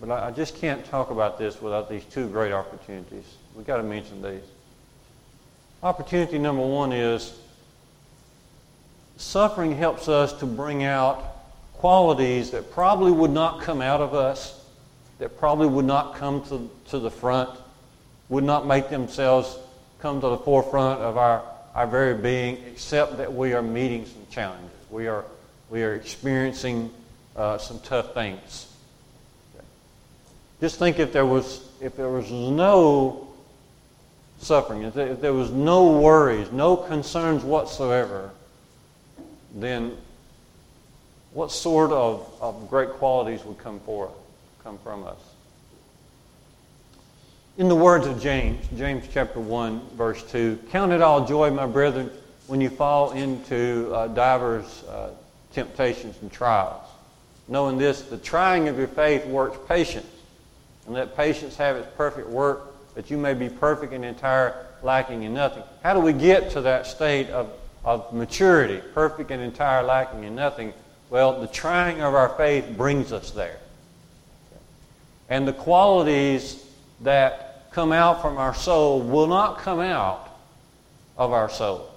But 0.02 0.12
I 0.12 0.32
just 0.32 0.56
can't 0.56 0.84
talk 0.86 1.12
about 1.12 1.38
this 1.38 1.62
without 1.62 1.90
these 1.90 2.04
two 2.06 2.28
great 2.30 2.52
opportunities. 2.52 3.26
We've 3.56 3.66
got 3.66 3.78
to 3.78 3.84
mention 3.84 4.22
these. 4.22 4.42
Opportunity 5.82 6.38
number 6.38 6.66
one 6.66 6.92
is 6.92 7.38
suffering 9.18 9.76
helps 9.76 10.08
us 10.08 10.34
to 10.34 10.46
bring 10.46 10.84
out 10.84 11.24
qualities 11.74 12.52
that 12.52 12.72
probably 12.72 13.12
would 13.12 13.32
not 13.32 13.62
come 13.62 13.82
out 13.82 14.02
of 14.02 14.14
us, 14.14 14.60
that 15.20 15.38
probably 15.38 15.68
would 15.68 15.86
not 15.86 16.16
come 16.16 16.44
to, 16.46 16.70
to 16.90 17.00
the 17.00 17.12
front, 17.12 17.50
would 18.28 18.44
not 18.44 18.68
make 18.68 18.90
themselves 18.90 19.58
come 20.00 20.22
to 20.22 20.28
the 20.28 20.38
forefront 20.38 21.02
of 21.02 21.18
our, 21.18 21.44
our 21.76 21.88
very 21.88 22.14
being, 22.14 22.58
except 22.68 23.18
that 23.18 23.34
we 23.34 23.54
are 23.54 23.62
meeting 23.62 24.06
some 24.06 24.26
challenges. 24.30 24.70
We 24.90 25.08
are, 25.08 25.26
we 25.70 25.84
are 25.84 25.96
experiencing 25.96 26.92
uh, 27.36 27.58
some 27.58 27.80
tough 27.80 28.14
things. 28.14 28.68
Just 30.60 30.78
think 30.78 31.00
if 31.00 31.14
there 31.14 31.26
was 31.26 31.66
if 31.80 31.96
there 31.96 32.10
was 32.10 32.30
no 32.30 33.29
suffering, 34.40 34.84
if 34.84 35.22
there 35.22 35.34
was 35.34 35.52
no 35.52 36.00
worries, 36.00 36.52
no 36.52 36.76
concerns 36.76 37.44
whatsoever, 37.44 38.32
then 39.54 39.98
what 41.34 41.52
sort 41.52 41.92
of, 41.92 42.32
of 42.42 42.70
great 42.70 42.90
qualities 42.92 43.44
would 43.44 43.58
come 43.58 43.80
forth, 43.82 44.12
come 44.64 44.78
from 44.80 45.04
us? 45.06 45.20
In 47.58 47.68
the 47.68 47.76
words 47.76 48.08
of 48.08 48.22
James, 48.22 48.66
James 48.78 49.06
chapter 49.12 49.40
1, 49.40 49.82
verse 49.96 50.24
2, 50.32 50.60
Count 50.72 50.94
it 50.94 51.02
all 51.02 51.26
joy, 51.26 51.52
my 51.52 51.66
brethren, 51.66 52.10
when 52.48 52.62
you 52.62 52.70
fall 52.70 53.12
into 53.12 53.92
uh, 53.94 54.08
divers 54.08 54.84
uh, 54.86 55.12
temptations 55.54 56.16
and 56.22 56.32
trials. 56.32 56.86
Knowing 57.50 57.78
this, 57.78 58.04
the 58.04 58.18
trying 58.18 58.68
of 58.70 58.78
your 58.78 58.88
faith 58.88 59.26
works 59.26 59.58
patience. 59.68 60.08
And 60.86 60.96
let 60.96 61.18
patience 61.18 61.58
have 61.58 61.76
its 61.76 61.88
perfect 61.98 62.30
work, 62.30 62.69
that 63.00 63.10
you 63.10 63.18
may 63.18 63.34
be 63.34 63.48
perfect 63.48 63.94
and 63.94 64.04
entire, 64.04 64.54
lacking 64.84 65.24
in 65.24 65.34
nothing. 65.34 65.64
How 65.84 65.94
do 65.94 66.02
we 66.02 66.12
get 66.12 66.50
to 66.52 66.62
that 66.64 66.86
state 66.86 67.30
of, 67.30 67.50
of 67.86 68.12
maturity, 68.12 68.82
perfect 68.94 69.32
and 69.32 69.42
entire, 69.42 69.84
lacking 69.84 70.26
in 70.26 70.36
nothing? 70.36 70.74
Well, 71.10 71.40
the 71.40 71.48
trying 71.48 72.02
of 72.02 72.14
our 72.14 72.28
faith 72.36 72.66
brings 72.76 73.14
us 73.14 73.32
there. 73.32 73.56
And 75.30 75.48
the 75.48 75.54
qualities 75.54 76.62
that 77.00 77.72
come 77.72 77.94
out 77.94 78.22
from 78.22 78.36
our 78.36 78.54
soul 78.54 79.00
will 79.00 79.28
not 79.28 79.60
come 79.60 79.80
out 79.80 80.38
of 81.18 81.32
our 81.32 81.50
soul, 81.50 81.90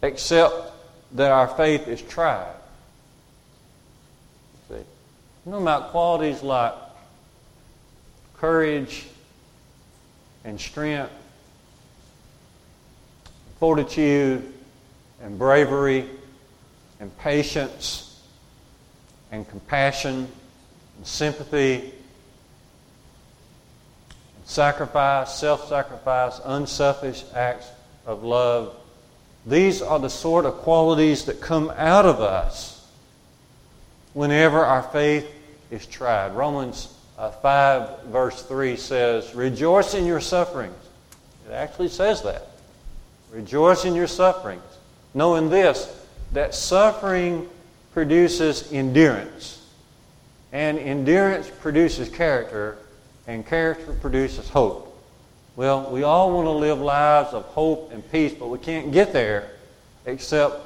except 0.00 0.72
that 1.16 1.30
our 1.30 1.48
faith 1.48 1.86
is 1.86 2.00
tried. 2.00 2.54
See? 4.70 4.76
You 4.76 5.52
know 5.52 5.58
about 5.60 5.90
qualities 5.90 6.42
like 6.42 6.72
courage 8.38 9.04
and 10.48 10.58
strength, 10.58 11.12
fortitude 13.60 14.52
and 15.22 15.38
bravery 15.38 16.08
and 17.00 17.16
patience 17.18 18.22
and 19.30 19.46
compassion 19.48 20.26
and 20.96 21.06
sympathy 21.06 21.92
and 24.36 24.46
sacrifice, 24.46 25.34
self 25.34 25.68
sacrifice, 25.68 26.40
unselfish 26.44 27.24
acts 27.34 27.68
of 28.06 28.24
love. 28.24 28.74
These 29.44 29.82
are 29.82 29.98
the 29.98 30.10
sort 30.10 30.46
of 30.46 30.54
qualities 30.54 31.26
that 31.26 31.40
come 31.42 31.70
out 31.76 32.06
of 32.06 32.20
us 32.20 32.86
whenever 34.14 34.64
our 34.64 34.82
faith 34.82 35.28
is 35.70 35.84
tried. 35.84 36.34
Romans 36.34 36.94
uh, 37.18 37.32
5, 37.32 38.04
verse 38.04 38.42
3 38.44 38.76
says, 38.76 39.34
Rejoice 39.34 39.94
in 39.94 40.06
your 40.06 40.20
sufferings. 40.20 40.76
It 41.48 41.52
actually 41.52 41.88
says 41.88 42.22
that. 42.22 42.46
Rejoice 43.32 43.84
in 43.84 43.94
your 43.94 44.06
sufferings. 44.06 44.62
Knowing 45.14 45.50
this, 45.50 46.06
that 46.32 46.54
suffering 46.54 47.48
produces 47.92 48.72
endurance. 48.72 49.66
And 50.52 50.78
endurance 50.78 51.50
produces 51.60 52.08
character, 52.08 52.78
and 53.26 53.44
character 53.44 53.92
produces 53.94 54.48
hope. 54.48 54.84
Well, 55.56 55.90
we 55.90 56.04
all 56.04 56.32
want 56.32 56.46
to 56.46 56.52
live 56.52 56.78
lives 56.78 57.34
of 57.34 57.44
hope 57.46 57.92
and 57.92 58.08
peace, 58.12 58.32
but 58.32 58.46
we 58.46 58.58
can't 58.58 58.92
get 58.92 59.12
there 59.12 59.50
except 60.06 60.60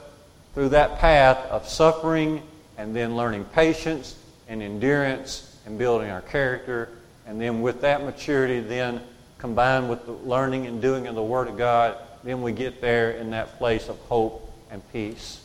through 0.52 0.68
that 0.68 0.98
path 0.98 1.38
of 1.50 1.66
suffering 1.66 2.42
and 2.76 2.94
then 2.94 3.16
learning 3.16 3.46
patience 3.46 4.16
and 4.48 4.62
endurance 4.62 5.51
and 5.66 5.78
building 5.78 6.10
our 6.10 6.22
character. 6.22 6.88
And 7.26 7.40
then 7.40 7.62
with 7.62 7.80
that 7.82 8.04
maturity, 8.04 8.60
then 8.60 9.00
combined 9.38 9.88
with 9.90 10.06
the 10.06 10.12
learning 10.12 10.66
and 10.66 10.80
doing 10.80 11.06
of 11.06 11.14
the 11.14 11.22
Word 11.22 11.48
of 11.48 11.56
God, 11.56 11.96
then 12.24 12.42
we 12.42 12.52
get 12.52 12.80
there 12.80 13.12
in 13.12 13.30
that 13.30 13.58
place 13.58 13.88
of 13.88 13.98
hope 14.00 14.52
and 14.70 14.82
peace. 14.92 15.44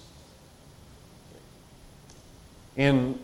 In 2.75 3.19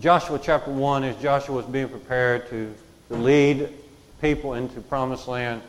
Joshua 0.00 0.40
chapter 0.42 0.70
1, 0.70 1.04
as 1.04 1.16
Joshua 1.16 1.54
was 1.54 1.66
being 1.66 1.88
prepared 1.88 2.48
to, 2.48 2.74
to 3.08 3.14
lead 3.14 3.68
people 4.20 4.54
into 4.54 4.80
promised 4.80 5.28
land, 5.28 5.60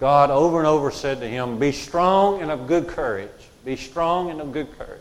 God 0.00 0.30
over 0.30 0.58
and 0.58 0.66
over 0.66 0.90
said 0.90 1.20
to 1.20 1.28
him, 1.28 1.60
Be 1.60 1.70
strong 1.70 2.42
and 2.42 2.50
of 2.50 2.66
good 2.66 2.88
courage. 2.88 3.30
Be 3.64 3.76
strong 3.76 4.30
and 4.30 4.40
of 4.40 4.52
good 4.52 4.76
courage. 4.76 5.00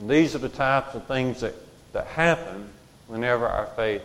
And 0.00 0.08
these 0.08 0.34
are 0.34 0.38
the 0.38 0.48
types 0.48 0.94
of 0.94 1.06
things 1.06 1.42
that 1.42 1.54
that 1.92 2.06
happen 2.06 2.68
whenever 3.06 3.46
our 3.46 3.66
faith 3.76 4.02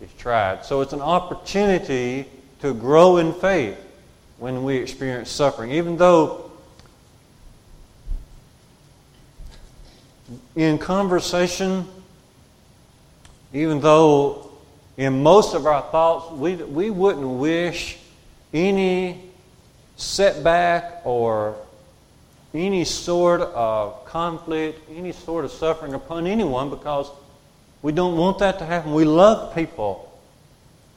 is 0.00 0.12
tried. 0.18 0.64
So 0.64 0.80
it's 0.80 0.92
an 0.92 1.00
opportunity 1.00 2.26
to 2.60 2.74
grow 2.74 3.18
in 3.18 3.32
faith 3.32 3.78
when 4.38 4.64
we 4.64 4.76
experience 4.76 5.30
suffering. 5.30 5.72
Even 5.72 5.96
though 5.96 6.50
in 10.56 10.78
conversation, 10.78 11.86
even 13.52 13.80
though 13.80 14.50
in 14.96 15.22
most 15.22 15.54
of 15.54 15.66
our 15.66 15.82
thoughts 15.82 16.32
we, 16.32 16.54
we 16.56 16.90
wouldn't 16.90 17.26
wish 17.26 17.98
any 18.52 19.20
setback 19.96 21.02
or 21.04 21.56
any 22.52 22.84
sort 22.84 23.40
of 23.40 24.04
conflict, 24.06 24.80
any 24.94 25.12
sort 25.12 25.44
of 25.44 25.50
suffering 25.50 25.94
upon 25.94 26.26
anyone 26.26 26.70
because 26.70 27.10
we 27.84 27.92
don't 27.92 28.16
want 28.16 28.38
that 28.38 28.60
to 28.60 28.64
happen. 28.64 28.94
We 28.94 29.04
love 29.04 29.54
people. 29.54 30.10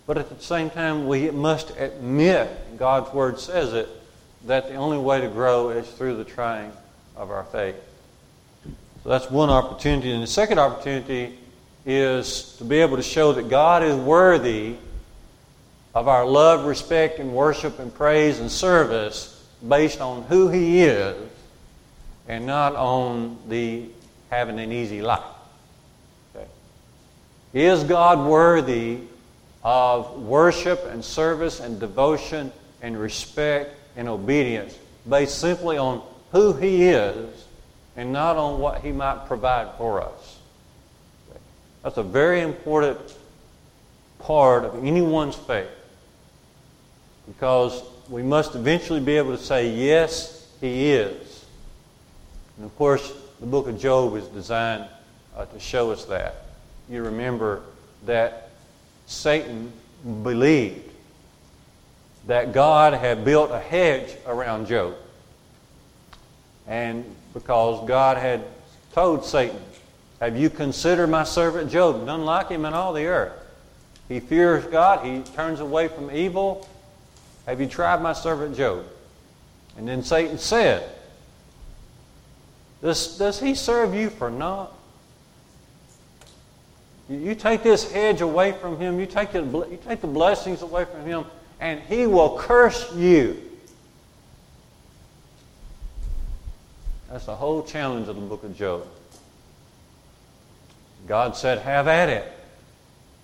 But 0.05 0.17
at 0.17 0.29
the 0.29 0.41
same 0.41 0.69
time, 0.69 1.05
we 1.05 1.29
must 1.31 1.71
admit, 1.77 2.49
God's 2.77 3.13
Word 3.13 3.41
says 3.41 3.73
it, 3.73 3.89
that 4.45 4.69
the 4.69 4.75
only 4.75 4.97
way 4.97 5.19
to 5.19 5.27
grow 5.27 5.71
is 5.71 5.85
through 5.85 6.15
the 6.15 6.23
trying 6.23 6.71
of 7.17 7.29
our 7.29 7.43
faith. 7.43 7.75
So 9.03 9.09
that's 9.09 9.29
one 9.29 9.49
opportunity. 9.49 10.13
And 10.13 10.23
the 10.23 10.27
second 10.27 10.59
opportunity 10.59 11.37
is 11.85 12.55
to 12.59 12.63
be 12.63 12.77
able 12.77 12.95
to 12.95 13.03
show 13.03 13.33
that 13.33 13.49
God 13.49 13.83
is 13.83 13.97
worthy 13.97 14.77
of 15.93 16.07
our 16.07 16.25
love, 16.25 16.65
respect, 16.65 17.19
and 17.19 17.33
worship, 17.33 17.79
and 17.79 17.93
praise 17.93 18.39
and 18.39 18.49
service 18.49 19.45
based 19.67 19.99
on 19.99 20.23
who 20.23 20.47
He 20.47 20.83
is 20.83 21.17
and 22.29 22.45
not 22.45 22.77
on 22.77 23.39
the 23.49 23.89
having 24.29 24.57
an 24.57 24.71
easy 24.71 25.01
life. 25.01 25.21
Is 27.57 27.83
God 27.85 28.27
worthy 28.27 28.99
of 29.63 30.21
worship 30.21 30.85
and 30.91 31.03
service 31.03 31.59
and 31.59 31.79
devotion 31.79 32.51
and 32.83 32.95
respect 32.95 33.75
and 33.95 34.07
obedience 34.07 34.77
based 35.09 35.39
simply 35.39 35.75
on 35.75 36.03
who 36.31 36.53
He 36.53 36.83
is 36.83 37.45
and 37.95 38.13
not 38.13 38.37
on 38.37 38.59
what 38.59 38.81
He 38.81 38.91
might 38.91 39.25
provide 39.25 39.75
for 39.79 40.03
us? 40.03 40.37
That's 41.81 41.97
a 41.97 42.03
very 42.03 42.41
important 42.41 42.99
part 44.19 44.63
of 44.63 44.85
anyone's 44.85 45.35
faith 45.35 45.65
because 47.25 47.81
we 48.07 48.21
must 48.21 48.53
eventually 48.53 48.99
be 48.99 49.17
able 49.17 49.35
to 49.35 49.43
say, 49.43 49.71
Yes, 49.71 50.47
He 50.61 50.91
is. 50.91 51.43
And 52.57 52.67
of 52.67 52.75
course, 52.75 53.11
the 53.39 53.47
book 53.47 53.67
of 53.67 53.79
Job 53.79 54.15
is 54.15 54.27
designed 54.27 54.87
uh, 55.35 55.45
to 55.45 55.59
show 55.59 55.89
us 55.89 56.05
that. 56.05 56.43
You 56.89 57.03
remember 57.03 57.61
that 58.05 58.49
Satan 59.05 59.71
believed 60.23 60.89
that 62.27 62.53
God 62.53 62.93
had 62.93 63.23
built 63.23 63.51
a 63.51 63.59
hedge 63.59 64.13
around 64.25 64.67
Job. 64.67 64.95
And 66.67 67.05
because 67.33 67.87
God 67.87 68.17
had 68.17 68.43
told 68.93 69.25
Satan, 69.25 69.61
Have 70.19 70.37
you 70.37 70.49
considered 70.49 71.07
my 71.07 71.23
servant 71.23 71.71
Job? 71.71 72.05
None 72.05 72.25
like 72.25 72.49
him 72.49 72.65
in 72.65 72.73
all 72.73 72.93
the 72.93 73.05
earth. 73.05 73.33
He 74.09 74.19
fears 74.19 74.65
God, 74.65 75.05
he 75.05 75.21
turns 75.33 75.59
away 75.59 75.87
from 75.87 76.11
evil. 76.11 76.67
Have 77.45 77.61
you 77.61 77.67
tried 77.67 78.01
my 78.01 78.13
servant 78.13 78.55
Job? 78.55 78.85
And 79.77 79.87
then 79.87 80.03
Satan 80.03 80.37
said, 80.37 80.89
does, 82.81 83.17
does 83.17 83.39
he 83.39 83.55
serve 83.55 83.93
you 83.93 84.09
for 84.09 84.29
naught? 84.29 84.76
You, 87.09 87.35
take 87.35 87.63
this 87.63 87.89
hedge 87.89 88.21
away 88.21 88.51
from 88.51 88.77
him, 88.77 88.99
you 88.99 89.05
take, 89.05 89.31
the, 89.31 89.41
you 89.41 89.79
take 89.85 90.01
the 90.01 90.07
blessings 90.07 90.61
away 90.61 90.85
from 90.85 91.05
him, 91.05 91.25
and 91.59 91.79
he 91.81 92.05
will 92.05 92.37
curse 92.37 92.93
you. 92.93 93.41
That's 97.09 97.25
the 97.25 97.35
whole 97.35 97.63
challenge 97.63 98.09
of 98.09 98.15
the 98.15 98.21
book 98.21 98.43
of 98.43 98.57
Job. 98.57 98.85
God 101.07 101.37
said, 101.37 101.59
Have 101.59 101.87
at 101.87 102.09
it. 102.09 102.29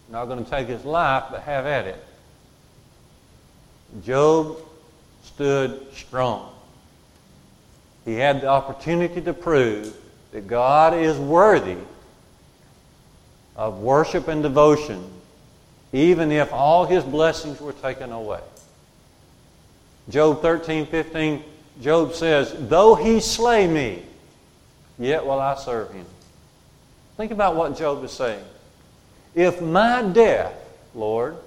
not 0.10 0.26
going 0.26 0.44
to 0.44 0.50
take 0.50 0.68
his 0.68 0.86
life, 0.86 1.26
but 1.30 1.42
have 1.42 1.66
at 1.66 1.86
it. 1.86 2.04
Job 4.06 4.58
stood 5.24 5.94
strong. 5.94 6.54
He 8.06 8.16
had 8.16 8.42
the 8.42 8.48
opportunity 8.48 9.22
to 9.22 9.34
prove 9.34 9.96
that 10.32 10.48
God 10.48 10.94
is 10.94 11.18
worthy 11.18 11.78
of 13.56 13.80
worship 13.80 14.28
and 14.28 14.42
devotion, 14.44 15.04
even 15.92 16.32
if 16.32 16.52
all 16.52 16.86
his 16.86 17.04
blessings 17.04 17.60
were 17.62 17.74
taken 17.74 18.12
away. 18.12 18.42
Job 20.10 20.42
13, 20.42 20.86
15, 20.86 21.44
Job 21.82 22.14
says, 22.14 22.54
Though 22.68 22.96
he 22.96 23.20
slay 23.20 23.68
me, 23.68 24.04
yet 25.00 25.26
will 25.26 25.40
I 25.40 25.56
serve 25.56 25.92
him. 25.92 26.06
Think 27.18 27.32
about 27.32 27.56
what 27.56 27.78
Job 27.78 28.04
is 28.04 28.12
saying. 28.12 28.44
If 29.36 29.62
my 29.62 30.04
death, 30.04 30.54
Lord, 30.94 31.38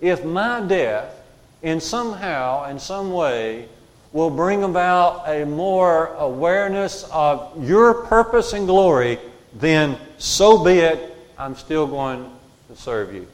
if 0.00 0.24
my 0.24 0.60
death 0.60 1.14
in 1.62 1.80
somehow, 1.80 2.68
in 2.68 2.78
some 2.78 3.12
way, 3.12 3.68
will 4.12 4.30
bring 4.30 4.62
about 4.62 5.28
a 5.28 5.44
more 5.44 6.08
awareness 6.18 7.04
of 7.12 7.66
your 7.66 7.94
purpose 7.94 8.52
and 8.52 8.66
glory, 8.66 9.18
then 9.54 9.96
so 10.18 10.62
be 10.62 10.78
it. 10.78 11.11
I'm 11.42 11.56
still 11.56 11.88
going 11.88 12.30
to 12.68 12.76
serve 12.76 13.12
you. 13.12 13.26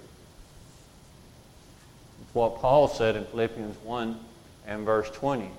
What 2.33 2.57
Paul 2.57 2.89
said 2.89 3.17
in 3.17 3.27
Philippians 3.27 3.77
1 3.85 4.19
and 4.67 4.87
verse 4.87 5.11
20. 5.11 5.51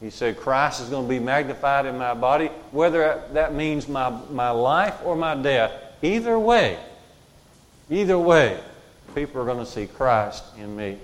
He 0.00 0.08
said, 0.08 0.38
Christ 0.38 0.80
is 0.80 0.88
going 0.88 1.04
to 1.04 1.08
be 1.08 1.18
magnified 1.18 1.84
in 1.84 1.98
my 1.98 2.14
body, 2.14 2.46
whether 2.70 3.22
that 3.34 3.52
means 3.52 3.88
my, 3.88 4.08
my 4.30 4.48
life 4.48 4.94
or 5.04 5.16
my 5.16 5.34
death. 5.34 5.70
Either 6.00 6.38
way, 6.38 6.78
either 7.90 8.18
way, 8.18 8.58
people 9.14 9.42
are 9.42 9.44
going 9.44 9.58
to 9.58 9.70
see 9.70 9.86
Christ 9.86 10.44
in 10.56 10.74
me. 10.74 10.96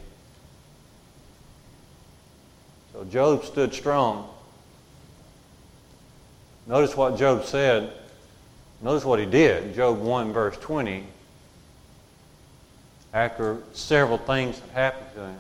So 2.95 3.05
Job 3.05 3.45
stood 3.45 3.75
strong. 3.75 4.31
Notice 6.67 6.97
what 6.97 7.19
Job 7.19 7.45
said. 7.45 7.93
Notice 8.85 9.03
what 9.03 9.19
he 9.19 9.25
did. 9.25 9.75
Job 9.75 9.99
1, 9.99 10.35
verse 10.35 10.59
20. 10.59 11.05
After 13.15 13.63
several 13.73 14.19
things 14.19 14.61
had 14.61 14.71
happened 14.71 15.15
to 15.15 15.21
him, 15.21 15.39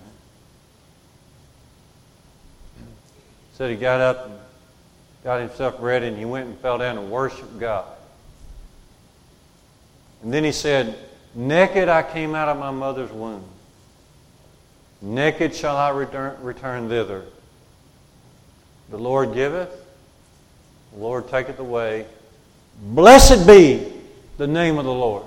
said 3.52 3.70
he 3.70 3.76
got 3.76 4.00
up 4.00 4.26
and 4.26 4.34
got 5.24 5.40
himself 5.40 5.76
ready 5.78 6.06
and 6.06 6.16
he 6.16 6.24
went 6.24 6.48
and 6.48 6.58
fell 6.60 6.78
down 6.78 6.96
and 6.96 7.10
worshiped 7.10 7.60
God. 7.60 7.84
And 10.22 10.32
then 10.32 10.42
he 10.42 10.52
said, 10.52 10.96
Naked 11.34 11.90
I 11.90 12.02
came 12.02 12.34
out 12.34 12.48
of 12.48 12.58
my 12.58 12.70
mother's 12.70 13.12
womb. 13.12 13.44
Naked 15.02 15.54
shall 15.54 15.76
I 15.76 15.90
return, 15.90 16.42
return 16.42 16.88
thither. 16.88 17.24
The 18.88 18.96
Lord 18.96 19.34
giveth, 19.34 19.70
the 20.94 21.00
Lord 21.00 21.28
taketh 21.28 21.58
away. 21.58 22.06
Blessed 22.80 23.46
be 23.46 23.92
the 24.36 24.46
name 24.46 24.78
of 24.78 24.84
the 24.84 24.92
Lord. 24.92 25.24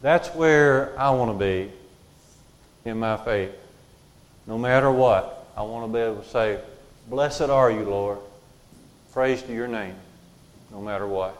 That's 0.00 0.28
where 0.30 0.98
I 0.98 1.10
want 1.10 1.32
to 1.32 1.38
be 1.38 1.70
in 2.84 2.98
my 2.98 3.16
faith. 3.16 3.52
No 4.46 4.58
matter 4.58 4.90
what, 4.90 5.46
I 5.56 5.62
want 5.62 5.86
to 5.86 5.92
be 5.92 6.00
able 6.00 6.22
to 6.22 6.28
say, 6.28 6.60
Blessed 7.08 7.42
are 7.42 7.70
you, 7.70 7.82
Lord. 7.82 8.18
Praise 9.12 9.42
to 9.42 9.52
your 9.52 9.68
name, 9.68 9.94
no 10.70 10.80
matter 10.80 11.06
what. 11.06 11.38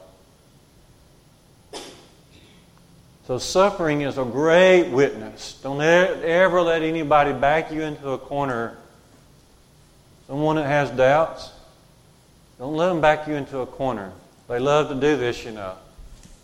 So, 3.27 3.39
suffering 3.39 4.03
is 4.03 4.19
a 4.19 4.25
great 4.25 4.91
witness. 4.91 5.59
Don't 5.63 5.81
ever 5.81 6.61
let 6.61 6.83
anybody 6.83 7.33
back 7.33 7.73
you 7.73 7.83
into 7.83 8.11
a 8.11 8.19
corner 8.19 8.77
Someone 10.33 10.57
that 10.57 10.67
has 10.67 10.89
doubts, 10.91 11.51
don't 12.63 12.77
let 12.77 12.91
them 12.91 13.01
back 13.01 13.27
you 13.27 13.35
into 13.35 13.59
a 13.59 13.67
corner. 13.67 14.13
They 14.47 14.61
love 14.61 14.89
to 14.91 14.95
do 14.95 15.17
this, 15.17 15.45
you 15.45 15.51
know. 15.51 15.75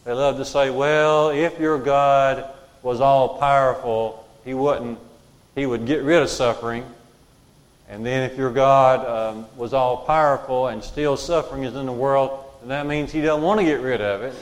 They 0.03 0.13
love 0.13 0.37
to 0.39 0.45
say, 0.45 0.69
well, 0.69 1.31
if 1.31 1.61
your 1.61 1.79
God 1.79 2.45
was 2.83 3.01
all 3.01 3.39
powerful, 3.39 4.29
he 4.45 4.53
wouldn't, 4.53 4.99
he 5.55 5.65
would 5.65 5.87
get 5.87 6.03
rid 6.03 6.21
of 6.21 6.29
suffering. 6.29 6.85
And 7.89 8.05
then 8.05 8.29
if 8.29 8.37
your 8.37 8.51
God 8.51 9.07
um, 9.07 9.47
was 9.57 9.73
all 9.73 9.99
powerful 9.99 10.67
and 10.67 10.83
still 10.83 11.17
suffering 11.17 11.63
is 11.63 11.77
in 11.77 11.87
the 11.87 11.93
world, 11.93 12.47
then 12.63 12.71
that 12.71 12.87
means 12.89 13.13
he 13.13 13.21
doesn't 13.21 13.45
want 13.45 13.61
to 13.61 13.65
get 13.65 13.81
rid 13.81 14.01
of 14.01 14.23
it. 14.23 14.35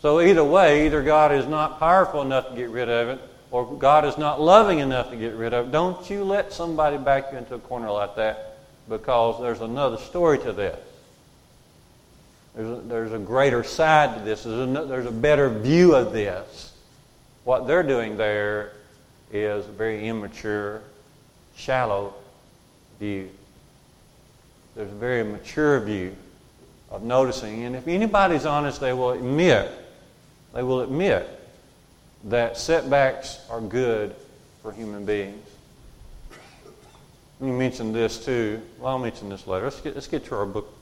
So 0.00 0.20
either 0.20 0.42
way, 0.42 0.86
either 0.86 1.04
God 1.04 1.30
is 1.30 1.46
not 1.46 1.78
powerful 1.78 2.22
enough 2.22 2.48
to 2.48 2.56
get 2.56 2.70
rid 2.70 2.88
of 2.88 3.10
it, 3.10 3.20
or 3.52 3.64
God 3.76 4.04
is 4.06 4.18
not 4.18 4.40
loving 4.40 4.80
enough 4.80 5.10
to 5.10 5.16
get 5.16 5.34
rid 5.34 5.54
of 5.54 5.68
it. 5.68 5.70
Don't 5.70 6.10
you 6.10 6.24
let 6.24 6.52
somebody 6.52 6.98
back 6.98 7.30
you 7.30 7.38
into 7.38 7.54
a 7.54 7.60
corner 7.60 7.92
like 7.92 8.16
that 8.16 8.58
because 8.88 9.40
there's 9.40 9.60
another 9.60 9.98
story 9.98 10.40
to 10.40 10.52
this. 10.52 10.76
There's 12.54 12.78
a, 12.78 12.82
there's 12.82 13.12
a 13.12 13.18
greater 13.18 13.64
side 13.64 14.18
to 14.18 14.24
this. 14.24 14.44
There's 14.44 14.68
a, 14.68 14.86
there's 14.86 15.06
a 15.06 15.12
better 15.12 15.48
view 15.48 15.94
of 15.94 16.12
this. 16.12 16.72
What 17.44 17.66
they're 17.66 17.82
doing 17.82 18.16
there 18.16 18.72
is 19.32 19.66
a 19.66 19.72
very 19.72 20.06
immature, 20.06 20.82
shallow 21.56 22.14
view. 22.98 23.30
There's 24.76 24.90
a 24.90 24.94
very 24.94 25.24
mature 25.24 25.80
view 25.80 26.14
of 26.90 27.02
noticing. 27.02 27.64
And 27.64 27.74
if 27.74 27.88
anybody's 27.88 28.46
honest, 28.46 28.80
they 28.80 28.92
will 28.92 29.10
admit, 29.10 29.70
they 30.52 30.62
will 30.62 30.82
admit 30.82 31.28
that 32.24 32.56
setbacks 32.56 33.40
are 33.50 33.60
good 33.60 34.14
for 34.62 34.72
human 34.72 35.04
beings. 35.04 35.46
Let 37.40 37.50
me 37.50 37.58
mention 37.58 37.92
this 37.92 38.24
too. 38.24 38.60
Well, 38.78 38.92
I'll 38.92 38.98
mention 38.98 39.28
this 39.28 39.46
later. 39.46 39.64
Let's 39.64 39.80
get, 39.80 39.94
let's 39.94 40.06
get 40.06 40.24
to 40.26 40.36
our 40.36 40.46
book 40.46 40.72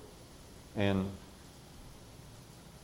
and 0.76 1.06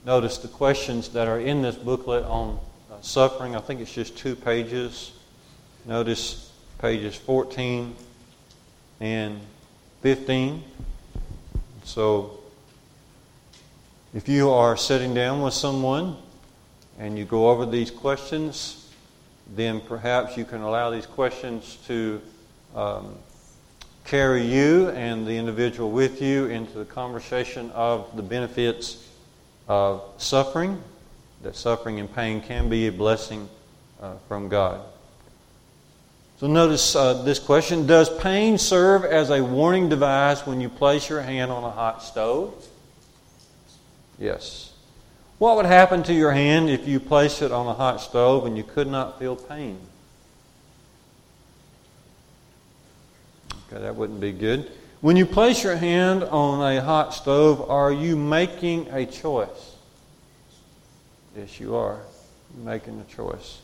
notice 0.07 0.38
the 0.38 0.49
questions 0.49 1.09
that 1.09 1.27
are 1.27 1.40
in 1.40 1.62
this 1.62 1.75
booklet 1.75 2.25
on 2.27 2.61
uh, 2.90 2.95
suffering. 3.01 3.57
I 3.57 3.61
think 3.61 3.81
it's 3.81 3.92
just 3.92 4.16
two 4.16 4.37
pages. 4.37 5.11
Notice 5.85 6.53
pages 6.79 7.16
14 7.16 7.95
and 9.01 9.40
15. 10.03 10.62
So, 11.83 12.38
if 14.14 14.29
you 14.29 14.51
are 14.51 14.77
sitting 14.77 15.12
down 15.12 15.42
with 15.42 15.55
someone 15.55 16.16
and 17.01 17.19
you 17.19 17.25
go 17.25 17.51
over 17.51 17.66
these 17.66 17.90
questions, 17.90 18.88
then 19.55 19.81
perhaps 19.81 20.37
you 20.37 20.45
can 20.45 20.61
allow 20.61 20.90
these 20.90 21.07
questions 21.07 21.79
to 21.88 22.23
um, 22.77 23.12
carry 24.05 24.45
you 24.47 24.88
and 24.90 25.27
the 25.27 25.37
individual 25.37 25.90
with 25.90 26.23
you 26.23 26.47
into 26.47 26.79
the 26.79 26.85
conversation 26.85 27.73
of 27.73 28.16
the 28.16 28.23
benefits 28.23 29.06
of 29.69 30.03
suffering, 30.19 30.83
that 31.43 31.57
suffering 31.57 32.01
and 32.01 32.13
pain 32.15 32.41
can 32.41 32.69
be 32.69 32.87
a 32.87 32.93
blessing 32.93 33.49
uh, 34.01 34.15
from 34.29 34.49
God. 34.49 34.81
So 36.39 36.47
notice 36.47 36.95
uh, 36.95 37.23
this 37.23 37.39
question 37.39 37.87
Does 37.87 38.15
pain 38.19 38.59
serve 38.59 39.05
as 39.05 39.31
a 39.31 39.43
warning 39.43 39.89
device 39.89 40.47
when 40.47 40.61
you 40.61 40.69
place 40.69 41.09
your 41.09 41.23
hand 41.23 41.51
on 41.51 41.65
a 41.65 41.71
hot 41.71 42.03
stove? 42.03 42.55
Yes. 44.19 44.73
What 45.39 45.57
would 45.57 45.67
happen 45.67 46.03
to 46.05 46.15
your 46.15 46.33
hand 46.33 46.71
if 46.71 46.89
you 46.89 46.99
placed 47.01 47.43
it 47.43 47.53
on 47.53 47.67
a 47.67 47.75
hot 47.75 48.01
stove 48.01 48.47
and 48.47 48.57
you 48.57 48.65
could 48.65 48.87
not 48.87 49.19
feel 49.19 49.37
pain? 49.37 49.79
Okay, 53.69 53.83
that 53.83 53.97
wouldn't 53.97 54.21
be 54.21 54.33
good. 54.33 54.71
When 55.07 55.14
you 55.14 55.25
place 55.25 55.62
your 55.62 55.77
hand 55.77 56.25
on 56.25 56.61
a 56.61 56.83
hot 56.83 57.14
stove, 57.14 57.71
are 57.71 57.92
you 57.92 58.16
making 58.16 58.88
a 58.90 59.07
choice? 59.07 59.77
Yes, 61.37 61.61
you 61.61 61.77
are. 61.77 62.01
You're 62.57 62.64
making 62.64 62.99
a 62.99 63.14
choice. 63.14 63.61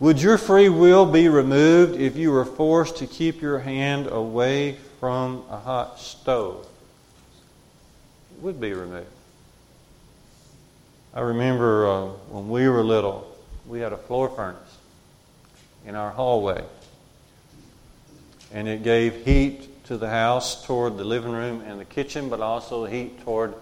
Would 0.00 0.22
your 0.22 0.38
free 0.38 0.70
will 0.70 1.04
be 1.04 1.28
removed 1.28 2.00
if 2.00 2.16
you 2.16 2.30
were 2.32 2.46
forced 2.46 2.96
to 2.96 3.06
keep 3.06 3.42
your 3.42 3.58
hand 3.58 4.06
away 4.06 4.78
from 4.98 5.44
a 5.50 5.58
hot 5.58 6.00
stove? 6.00 6.66
It 8.34 8.42
would 8.42 8.58
be 8.58 8.72
removed. 8.72 9.08
I 11.12 11.20
remember 11.20 11.86
uh, 11.86 12.06
when 12.30 12.48
we 12.48 12.66
were 12.66 12.82
little, 12.82 13.30
we 13.66 13.80
had 13.80 13.92
a 13.92 13.98
floor 13.98 14.30
furnace 14.30 14.78
in 15.84 15.94
our 15.94 16.12
hallway. 16.12 16.64
And 18.54 18.68
it 18.68 18.84
gave 18.84 19.24
heat 19.24 19.84
to 19.86 19.98
the 19.98 20.08
house 20.08 20.64
toward 20.64 20.96
the 20.96 21.04
living 21.04 21.32
room 21.32 21.60
and 21.66 21.80
the 21.80 21.84
kitchen, 21.84 22.28
but 22.28 22.40
also 22.40 22.84
heat 22.84 23.20
toward 23.24 23.52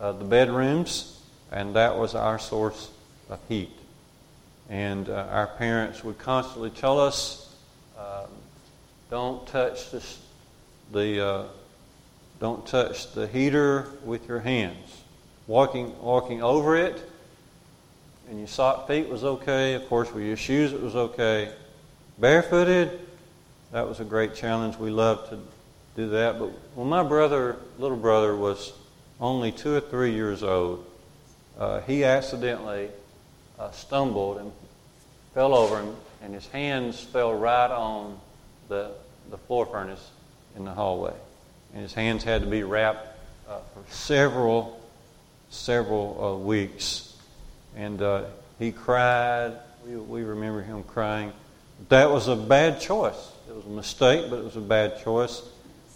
uh, 0.00 0.12
the 0.12 0.24
bedrooms. 0.24 1.20
And 1.52 1.76
that 1.76 1.98
was 1.98 2.14
our 2.14 2.38
source 2.38 2.90
of 3.28 3.38
heat. 3.46 3.70
And 4.70 5.10
uh, 5.10 5.26
our 5.30 5.46
parents 5.46 6.02
would 6.02 6.18
constantly 6.18 6.70
tell 6.70 6.98
us, 6.98 7.54
um, 7.98 8.30
don't 9.10 9.46
touch 9.46 9.90
the, 10.92 11.26
uh, 11.26 11.44
don't 12.40 12.66
touch 12.66 13.12
the 13.12 13.26
heater 13.26 13.86
with 14.02 14.28
your 14.28 14.40
hands. 14.40 15.02
Walking, 15.46 15.98
walking 16.00 16.42
over 16.42 16.74
it, 16.74 16.98
and 18.30 18.38
your 18.38 18.48
sock 18.48 18.88
feet 18.88 19.10
was 19.10 19.24
okay. 19.24 19.74
Of 19.74 19.86
course, 19.88 20.12
with 20.12 20.24
your 20.24 20.36
shoes 20.38 20.72
it 20.72 20.80
was 20.80 20.96
okay. 20.96 21.52
Barefooted, 22.18 23.07
that 23.72 23.86
was 23.86 24.00
a 24.00 24.04
great 24.04 24.34
challenge. 24.34 24.76
We 24.76 24.90
loved 24.90 25.30
to 25.30 25.38
do 25.96 26.08
that. 26.10 26.38
But 26.38 26.50
when 26.74 26.88
my 26.88 27.02
brother, 27.02 27.56
little 27.78 27.96
brother, 27.96 28.34
was 28.34 28.72
only 29.20 29.52
two 29.52 29.74
or 29.74 29.80
three 29.80 30.12
years 30.12 30.42
old, 30.42 30.84
uh, 31.58 31.80
he 31.82 32.04
accidentally 32.04 32.88
uh, 33.58 33.70
stumbled 33.72 34.38
and 34.38 34.52
fell 35.34 35.54
over, 35.54 35.78
and, 35.78 35.94
and 36.22 36.34
his 36.34 36.46
hands 36.48 37.00
fell 37.00 37.34
right 37.34 37.70
on 37.70 38.18
the, 38.68 38.92
the 39.30 39.38
floor 39.38 39.66
furnace 39.66 40.10
in 40.56 40.64
the 40.64 40.72
hallway. 40.72 41.14
And 41.74 41.82
his 41.82 41.92
hands 41.92 42.24
had 42.24 42.42
to 42.42 42.46
be 42.46 42.62
wrapped 42.62 43.06
uh, 43.48 43.58
for 43.74 43.92
several, 43.92 44.80
several 45.50 46.24
uh, 46.24 46.44
weeks. 46.44 47.16
And 47.76 48.00
uh, 48.00 48.24
he 48.58 48.72
cried. 48.72 49.52
We, 49.86 49.96
we 49.96 50.22
remember 50.22 50.62
him 50.62 50.82
crying. 50.84 51.32
That 51.88 52.10
was 52.10 52.28
a 52.28 52.36
bad 52.36 52.80
choice. 52.80 53.32
Was 53.58 53.66
a 53.66 53.70
mistake, 53.70 54.30
but 54.30 54.38
it 54.38 54.44
was 54.44 54.54
a 54.54 54.60
bad 54.60 55.02
choice. 55.02 55.42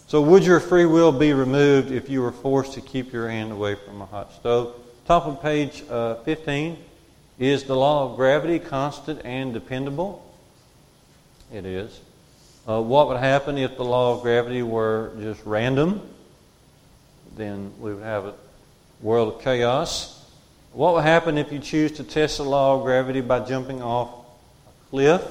So, 0.09 0.21
would 0.21 0.45
your 0.45 0.59
free 0.59 0.85
will 0.85 1.13
be 1.13 1.33
removed 1.33 1.93
if 1.93 2.11
you 2.11 2.21
were 2.21 2.33
forced 2.33 2.73
to 2.73 2.81
keep 2.81 3.13
your 3.13 3.29
hand 3.29 3.53
away 3.53 3.77
from 3.77 4.03
a 4.03 4.07
hot 4.07 4.33
stove? 4.33 4.75
Top 5.07 5.27
of 5.27 5.41
page 5.41 5.85
uh, 5.89 6.17
15 6.25 6.77
is 7.39 7.63
the 7.63 7.77
law 7.77 8.11
of 8.11 8.17
gravity 8.17 8.59
constant 8.59 9.21
and 9.25 9.55
dependable? 9.55 10.29
It 11.53 11.65
is. 11.65 12.01
Uh, 12.69 12.83
what 12.83 13.07
would 13.07 13.19
happen 13.21 13.57
if 13.57 13.77
the 13.77 13.85
law 13.85 14.17
of 14.17 14.23
gravity 14.23 14.65
were 14.65 15.13
just 15.21 15.41
random? 15.47 16.01
Then 17.37 17.73
we 17.79 17.95
would 17.95 18.03
have 18.03 18.25
a 18.25 18.35
world 19.01 19.37
of 19.37 19.41
chaos. 19.41 20.21
What 20.73 20.95
would 20.95 21.05
happen 21.05 21.39
if 21.39 21.53
you 21.53 21.61
choose 21.61 21.93
to 21.93 22.03
test 22.03 22.39
the 22.39 22.45
law 22.45 22.75
of 22.75 22.83
gravity 22.83 23.21
by 23.21 23.39
jumping 23.39 23.83
off 23.83 24.09
a 24.67 24.91
cliff? 24.91 25.23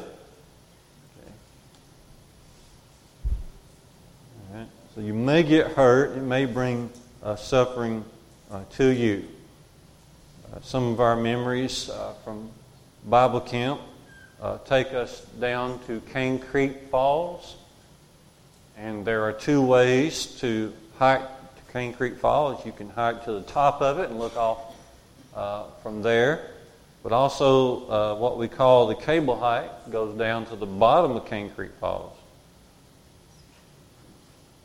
You 5.02 5.16
may 5.16 5.42
get 5.42 5.72
hurt. 5.72 6.16
It 6.16 6.22
may 6.22 6.46
bring 6.46 6.92
uh, 7.24 7.36
suffering 7.36 8.06
uh, 8.52 8.66
to 8.74 8.90
you. 8.90 9.28
Uh, 10.54 10.60
some 10.62 10.94
of 10.94 11.00
our 11.00 11.16
memories 11.16 11.90
uh, 11.90 12.14
from 12.24 12.52
Bible 13.08 13.42
camp 13.42 13.82
uh, 14.40 14.60
take 14.60 14.94
us 14.94 15.22
down 15.40 15.80
to 15.88 16.02
Cane 16.14 16.38
Creek 16.38 16.90
Falls. 16.92 17.56
And 18.78 19.04
there 19.04 19.24
are 19.24 19.34
two 19.34 19.64
ways 19.64 20.28
to 20.40 20.72
hike 21.00 21.22
to 21.22 21.74
Cane 21.74 21.94
Creek 21.94 22.20
Falls. 22.20 22.64
You 22.64 22.72
can 22.72 22.92
hike 22.92 23.26
to 23.26 23.32
the 23.32 23.42
top 23.42 23.82
of 23.82 23.98
it 23.98 24.12
and 24.12 24.20
look 24.20 24.38
off 24.38 24.76
uh, 25.36 25.64
from 25.82 26.04
there. 26.04 26.52
But 27.02 27.12
also, 27.12 28.18
what 28.18 28.38
we 28.38 28.48
call 28.48 28.86
the 28.86 28.94
cable 28.94 29.40
hike 29.40 29.90
goes 29.90 30.16
down 30.16 30.46
to 30.46 30.56
the 30.56 30.68
bottom 30.68 31.16
of 31.18 31.26
Cane 31.26 31.50
Creek 31.50 31.72
Falls. 31.80 32.16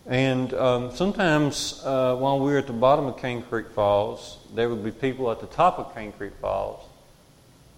And 0.06 0.54
um, 0.54 0.94
sometimes 0.94 1.82
uh, 1.84 2.14
while 2.14 2.38
we 2.38 2.52
were 2.52 2.58
at 2.58 2.68
the 2.68 2.72
bottom 2.72 3.06
of 3.06 3.18
Cane 3.18 3.42
Creek 3.42 3.70
Falls, 3.70 4.38
there 4.54 4.68
would 4.68 4.84
be 4.84 4.92
people 4.92 5.30
at 5.32 5.40
the 5.40 5.48
top 5.48 5.80
of 5.80 5.92
Cane 5.94 6.12
Creek 6.12 6.32
Falls. 6.40 6.84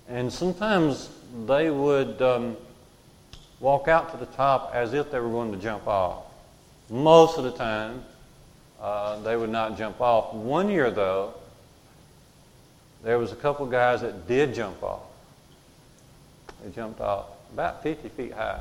And 0.09 0.31
sometimes 0.31 1.09
they 1.47 1.71
would 1.71 2.21
um, 2.21 2.57
walk 3.61 3.89
out 3.89 4.11
to 4.13 4.19
the 4.19 4.27
top 4.27 4.73
as 4.75 4.93
if 4.93 5.11
they 5.11 5.21
were 5.21 5.31
going 5.31 5.53
to 5.53 5.59
jump 5.59 5.87
off. 5.87 6.25
Most 6.91 7.39
of 7.39 7.45
the 7.45 7.53
time, 7.53 8.05
uh, 8.81 9.21
they 9.21 9.37
would 9.37 9.51
not 9.51 9.79
jump 9.79 10.01
off. 10.01 10.35
One 10.35 10.69
year, 10.69 10.91
though, 10.91 11.33
there 13.03 13.19
was 13.19 13.33
a 13.33 13.37
couple 13.37 13.65
guys 13.67 14.03
that 14.03 14.29
did 14.29 14.55
jump 14.55 14.83
off. 14.83 15.03
They 16.63 16.71
jumped 16.71 17.01
off 17.01 17.27
about 17.55 17.83
50 17.83 18.09
feet 18.11 18.33
high. 18.33 18.61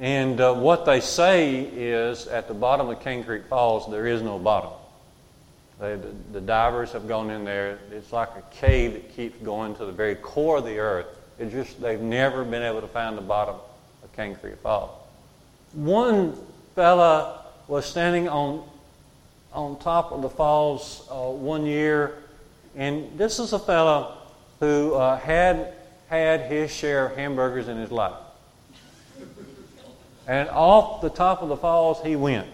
And 0.00 0.40
uh, 0.40 0.54
what 0.54 0.84
they 0.84 1.00
say 1.00 1.60
is 1.60 2.26
at 2.26 2.48
the 2.48 2.54
bottom 2.54 2.88
of 2.88 3.00
Cane 3.00 3.22
Creek 3.22 3.46
Falls, 3.46 3.90
there 3.90 4.06
is 4.06 4.22
no 4.22 4.38
bottom. 4.38 4.72
They, 5.80 5.96
the, 5.96 6.14
the, 6.32 6.40
divers 6.40 6.92
have 6.92 7.06
gone 7.08 7.30
in 7.30 7.44
there. 7.44 7.78
It's 7.92 8.12
like 8.12 8.30
a 8.36 8.42
cave 8.54 8.94
that 8.94 9.14
keeps 9.14 9.36
going 9.38 9.74
to 9.76 9.84
the 9.84 9.92
very 9.92 10.14
core 10.14 10.58
of 10.58 10.64
the 10.64 10.78
earth. 10.78 11.06
It 11.38 11.50
just 11.50 11.80
they've 11.80 12.00
never 12.00 12.44
been 12.44 12.62
able 12.62 12.80
to 12.80 12.88
find 12.88 13.16
the 13.16 13.22
bottom 13.22 13.56
of 14.02 14.12
Cane 14.14 14.36
Creek 14.36 14.56
Falls. 14.62 14.90
One 15.72 16.36
fella 16.74 17.44
was 17.66 17.86
standing 17.86 18.28
on 18.28 18.64
on 19.52 19.78
top 19.78 20.10
of 20.10 20.22
the 20.22 20.28
falls 20.28 21.06
uh, 21.10 21.14
one 21.30 21.64
year, 21.64 22.18
and 22.74 23.16
this 23.16 23.38
is 23.38 23.52
a 23.52 23.58
fella 23.58 24.18
who 24.58 24.94
uh, 24.94 25.16
had 25.16 25.74
had 26.08 26.42
his 26.42 26.72
share 26.72 27.06
of 27.06 27.16
hamburgers 27.16 27.68
in 27.68 27.76
his 27.76 27.90
life. 27.90 28.14
And 30.26 30.48
off 30.48 31.02
the 31.02 31.10
top 31.10 31.42
of 31.42 31.48
the 31.48 31.56
falls 31.56 32.02
he 32.02 32.16
went. 32.16 32.48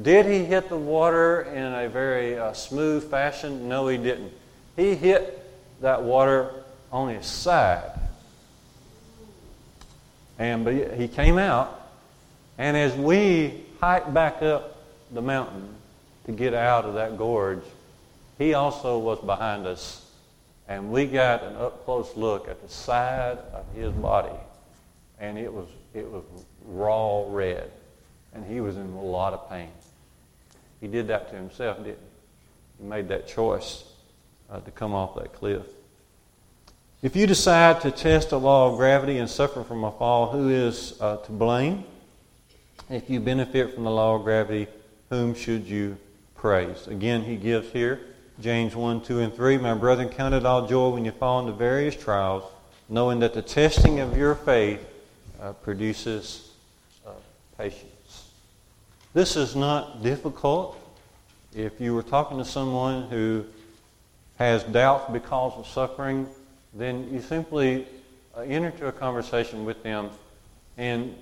Did 0.00 0.26
he 0.26 0.44
hit 0.44 0.68
the 0.68 0.76
water 0.76 1.42
in 1.42 1.72
a 1.72 1.88
very 1.88 2.36
uh, 2.36 2.52
smooth 2.52 3.08
fashion? 3.08 3.68
No, 3.68 3.86
he 3.86 3.96
didn't. 3.96 4.32
He 4.76 4.96
hit 4.96 5.40
that 5.80 6.02
water 6.02 6.64
on 6.90 7.14
his 7.14 7.26
side. 7.26 7.92
And 10.38 10.64
but 10.64 10.94
he 10.94 11.06
came 11.06 11.38
out, 11.38 11.90
and 12.58 12.76
as 12.76 12.92
we 12.94 13.64
hiked 13.80 14.12
back 14.12 14.42
up 14.42 14.82
the 15.12 15.22
mountain 15.22 15.68
to 16.26 16.32
get 16.32 16.54
out 16.54 16.84
of 16.84 16.94
that 16.94 17.16
gorge, 17.16 17.62
he 18.38 18.54
also 18.54 18.98
was 18.98 19.20
behind 19.20 19.64
us, 19.64 20.10
and 20.66 20.90
we 20.90 21.06
got 21.06 21.44
an 21.44 21.54
up 21.54 21.84
close 21.84 22.16
look 22.16 22.48
at 22.48 22.60
the 22.62 22.68
side 22.68 23.38
of 23.52 23.64
his 23.76 23.92
body, 23.92 24.36
and 25.20 25.38
it 25.38 25.52
was 25.52 25.68
it 25.94 26.10
was 26.10 26.24
raw 26.64 27.24
red. 27.28 27.70
And 28.34 28.44
he 28.44 28.60
was 28.60 28.76
in 28.76 28.92
a 28.92 29.02
lot 29.02 29.32
of 29.32 29.48
pain. 29.48 29.70
He 30.80 30.88
did 30.88 31.08
that 31.08 31.30
to 31.30 31.36
himself, 31.36 31.78
didn't 31.78 31.98
he? 31.98 32.82
He 32.82 32.88
made 32.88 33.08
that 33.08 33.28
choice 33.28 33.84
uh, 34.50 34.60
to 34.60 34.70
come 34.70 34.92
off 34.92 35.14
that 35.16 35.32
cliff. 35.32 35.62
If 37.02 37.14
you 37.14 37.26
decide 37.26 37.80
to 37.82 37.90
test 37.90 38.30
the 38.30 38.40
law 38.40 38.70
of 38.70 38.78
gravity 38.78 39.18
and 39.18 39.28
suffer 39.28 39.62
from 39.62 39.84
a 39.84 39.92
fall, 39.92 40.30
who 40.30 40.48
is 40.48 40.98
uh, 41.00 41.18
to 41.18 41.32
blame? 41.32 41.84
If 42.90 43.08
you 43.08 43.20
benefit 43.20 43.74
from 43.74 43.84
the 43.84 43.90
law 43.90 44.16
of 44.16 44.24
gravity, 44.24 44.66
whom 45.10 45.34
should 45.34 45.66
you 45.66 45.96
praise? 46.34 46.86
Again, 46.86 47.22
he 47.22 47.36
gives 47.36 47.70
here 47.70 48.00
James 48.40 48.74
1, 48.74 49.02
2, 49.02 49.20
and 49.20 49.34
3. 49.34 49.58
My 49.58 49.74
brethren, 49.74 50.08
count 50.08 50.34
it 50.34 50.44
all 50.44 50.66
joy 50.66 50.88
when 50.90 51.04
you 51.04 51.12
fall 51.12 51.40
into 51.40 51.52
various 51.52 51.94
trials, 51.94 52.44
knowing 52.88 53.20
that 53.20 53.32
the 53.32 53.42
testing 53.42 54.00
of 54.00 54.16
your 54.16 54.34
faith 54.34 54.80
uh, 55.40 55.52
produces 55.52 56.43
patience. 57.56 58.30
This 59.12 59.36
is 59.36 59.54
not 59.54 60.02
difficult. 60.02 60.78
If 61.54 61.80
you 61.80 61.94
were 61.94 62.02
talking 62.02 62.38
to 62.38 62.44
someone 62.44 63.08
who 63.08 63.44
has 64.36 64.64
doubts 64.64 65.12
because 65.12 65.52
of 65.56 65.66
suffering, 65.66 66.26
then 66.72 67.08
you 67.12 67.20
simply 67.20 67.86
uh, 68.36 68.40
enter 68.40 68.68
into 68.68 68.88
a 68.88 68.92
conversation 68.92 69.64
with 69.64 69.82
them 69.82 70.10
and 70.76 71.14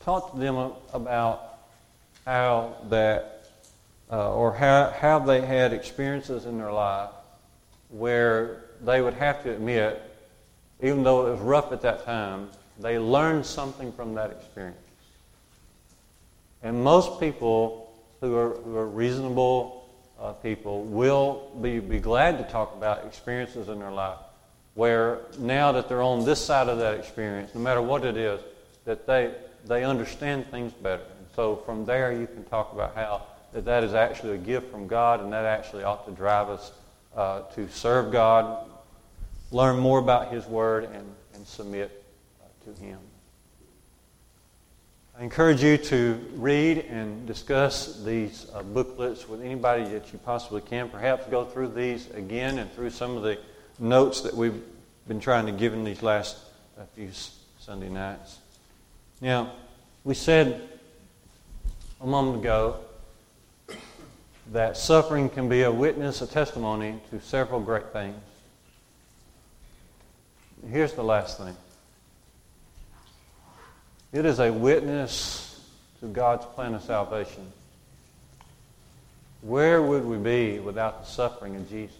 talk 0.00 0.32
to 0.32 0.38
them 0.38 0.72
about 0.92 1.58
how 2.24 2.76
that, 2.88 3.48
uh, 4.10 4.32
or 4.32 4.52
how, 4.52 4.94
how 4.96 5.18
they 5.18 5.40
had 5.40 5.72
experiences 5.72 6.46
in 6.46 6.58
their 6.58 6.72
life 6.72 7.10
where 7.88 8.64
they 8.84 9.00
would 9.00 9.14
have 9.14 9.42
to 9.42 9.50
admit, 9.50 10.00
even 10.80 11.02
though 11.02 11.26
it 11.26 11.30
was 11.32 11.40
rough 11.40 11.72
at 11.72 11.82
that 11.82 12.04
time, 12.04 12.50
they 12.78 12.98
learned 12.98 13.44
something 13.44 13.92
from 13.92 14.14
that 14.14 14.30
experience. 14.30 14.76
And 16.62 16.82
most 16.82 17.20
people 17.20 17.92
who 18.20 18.36
are, 18.36 18.50
who 18.50 18.76
are 18.76 18.88
reasonable 18.88 19.88
uh, 20.18 20.32
people 20.32 20.82
will 20.84 21.50
be, 21.60 21.78
be 21.78 22.00
glad 22.00 22.38
to 22.38 22.44
talk 22.44 22.74
about 22.74 23.04
experiences 23.04 23.68
in 23.68 23.78
their 23.78 23.92
life 23.92 24.18
where 24.76 25.20
now 25.38 25.72
that 25.72 25.88
they're 25.88 26.02
on 26.02 26.24
this 26.24 26.42
side 26.44 26.68
of 26.68 26.78
that 26.78 26.94
experience, 26.94 27.54
no 27.54 27.60
matter 27.60 27.80
what 27.80 28.04
it 28.04 28.16
is, 28.16 28.38
that 28.84 29.06
they, 29.06 29.34
they 29.64 29.84
understand 29.84 30.46
things 30.50 30.70
better. 30.74 31.02
And 31.18 31.26
so 31.34 31.56
from 31.64 31.86
there 31.86 32.12
you 32.12 32.26
can 32.26 32.44
talk 32.44 32.72
about 32.74 32.94
how 32.94 33.22
that, 33.54 33.64
that 33.64 33.82
is 33.82 33.94
actually 33.94 34.34
a 34.34 34.38
gift 34.38 34.70
from 34.70 34.86
God 34.86 35.20
and 35.20 35.32
that 35.32 35.46
actually 35.46 35.82
ought 35.82 36.06
to 36.06 36.12
drive 36.12 36.50
us 36.50 36.72
uh, 37.16 37.40
to 37.54 37.68
serve 37.70 38.12
God, 38.12 38.70
learn 39.50 39.78
more 39.78 39.98
about 39.98 40.30
His 40.30 40.44
Word, 40.44 40.84
and, 40.84 41.10
and 41.34 41.46
submit 41.46 42.04
uh, 42.42 42.70
to 42.70 42.78
Him. 42.82 42.98
I 45.18 45.22
encourage 45.22 45.62
you 45.62 45.78
to 45.78 46.20
read 46.34 46.84
and 46.90 47.26
discuss 47.26 48.02
these 48.04 48.48
uh, 48.52 48.62
booklets 48.62 49.26
with 49.26 49.40
anybody 49.40 49.84
that 49.84 50.12
you 50.12 50.18
possibly 50.18 50.60
can. 50.60 50.90
Perhaps 50.90 51.28
go 51.28 51.46
through 51.46 51.68
these 51.68 52.10
again 52.10 52.58
and 52.58 52.70
through 52.74 52.90
some 52.90 53.16
of 53.16 53.22
the 53.22 53.38
notes 53.78 54.20
that 54.20 54.34
we've 54.34 54.62
been 55.08 55.18
trying 55.18 55.46
to 55.46 55.52
give 55.52 55.72
in 55.72 55.84
these 55.84 56.02
last 56.02 56.36
uh, 56.78 56.82
few 56.94 57.08
Sunday 57.58 57.88
nights. 57.88 58.40
Now, 59.22 59.52
we 60.04 60.12
said 60.12 60.68
a 62.02 62.06
moment 62.06 62.40
ago 62.40 62.76
that 64.52 64.76
suffering 64.76 65.30
can 65.30 65.48
be 65.48 65.62
a 65.62 65.72
witness, 65.72 66.20
a 66.20 66.26
testimony 66.26 67.00
to 67.08 67.22
several 67.22 67.60
great 67.60 67.90
things. 67.90 68.16
Here's 70.70 70.92
the 70.92 71.04
last 71.04 71.38
thing 71.38 71.56
it 74.12 74.24
is 74.24 74.38
a 74.38 74.52
witness 74.52 75.60
to 76.00 76.06
God's 76.06 76.46
plan 76.46 76.74
of 76.74 76.82
salvation. 76.82 77.52
Where 79.42 79.82
would 79.82 80.04
we 80.04 80.16
be 80.16 80.58
without 80.58 81.04
the 81.04 81.10
suffering 81.10 81.56
of 81.56 81.68
Jesus? 81.68 81.96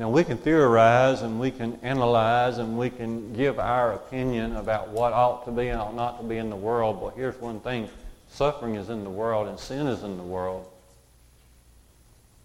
Now, 0.00 0.08
we 0.08 0.24
can 0.24 0.38
theorize 0.38 1.20
and 1.20 1.38
we 1.38 1.50
can 1.50 1.78
analyze 1.82 2.56
and 2.56 2.78
we 2.78 2.88
can 2.88 3.34
give 3.34 3.58
our 3.58 3.92
opinion 3.92 4.56
about 4.56 4.88
what 4.88 5.12
ought 5.12 5.44
to 5.44 5.50
be 5.50 5.68
and 5.68 5.78
ought 5.78 5.94
not 5.94 6.18
to 6.22 6.24
be 6.24 6.38
in 6.38 6.48
the 6.48 6.56
world, 6.56 7.02
but 7.02 7.14
here's 7.16 7.38
one 7.38 7.60
thing 7.60 7.86
suffering 8.30 8.76
is 8.76 8.88
in 8.88 9.04
the 9.04 9.10
world 9.10 9.46
and 9.46 9.58
sin 9.58 9.86
is 9.86 10.02
in 10.02 10.16
the 10.16 10.22
world. 10.22 10.69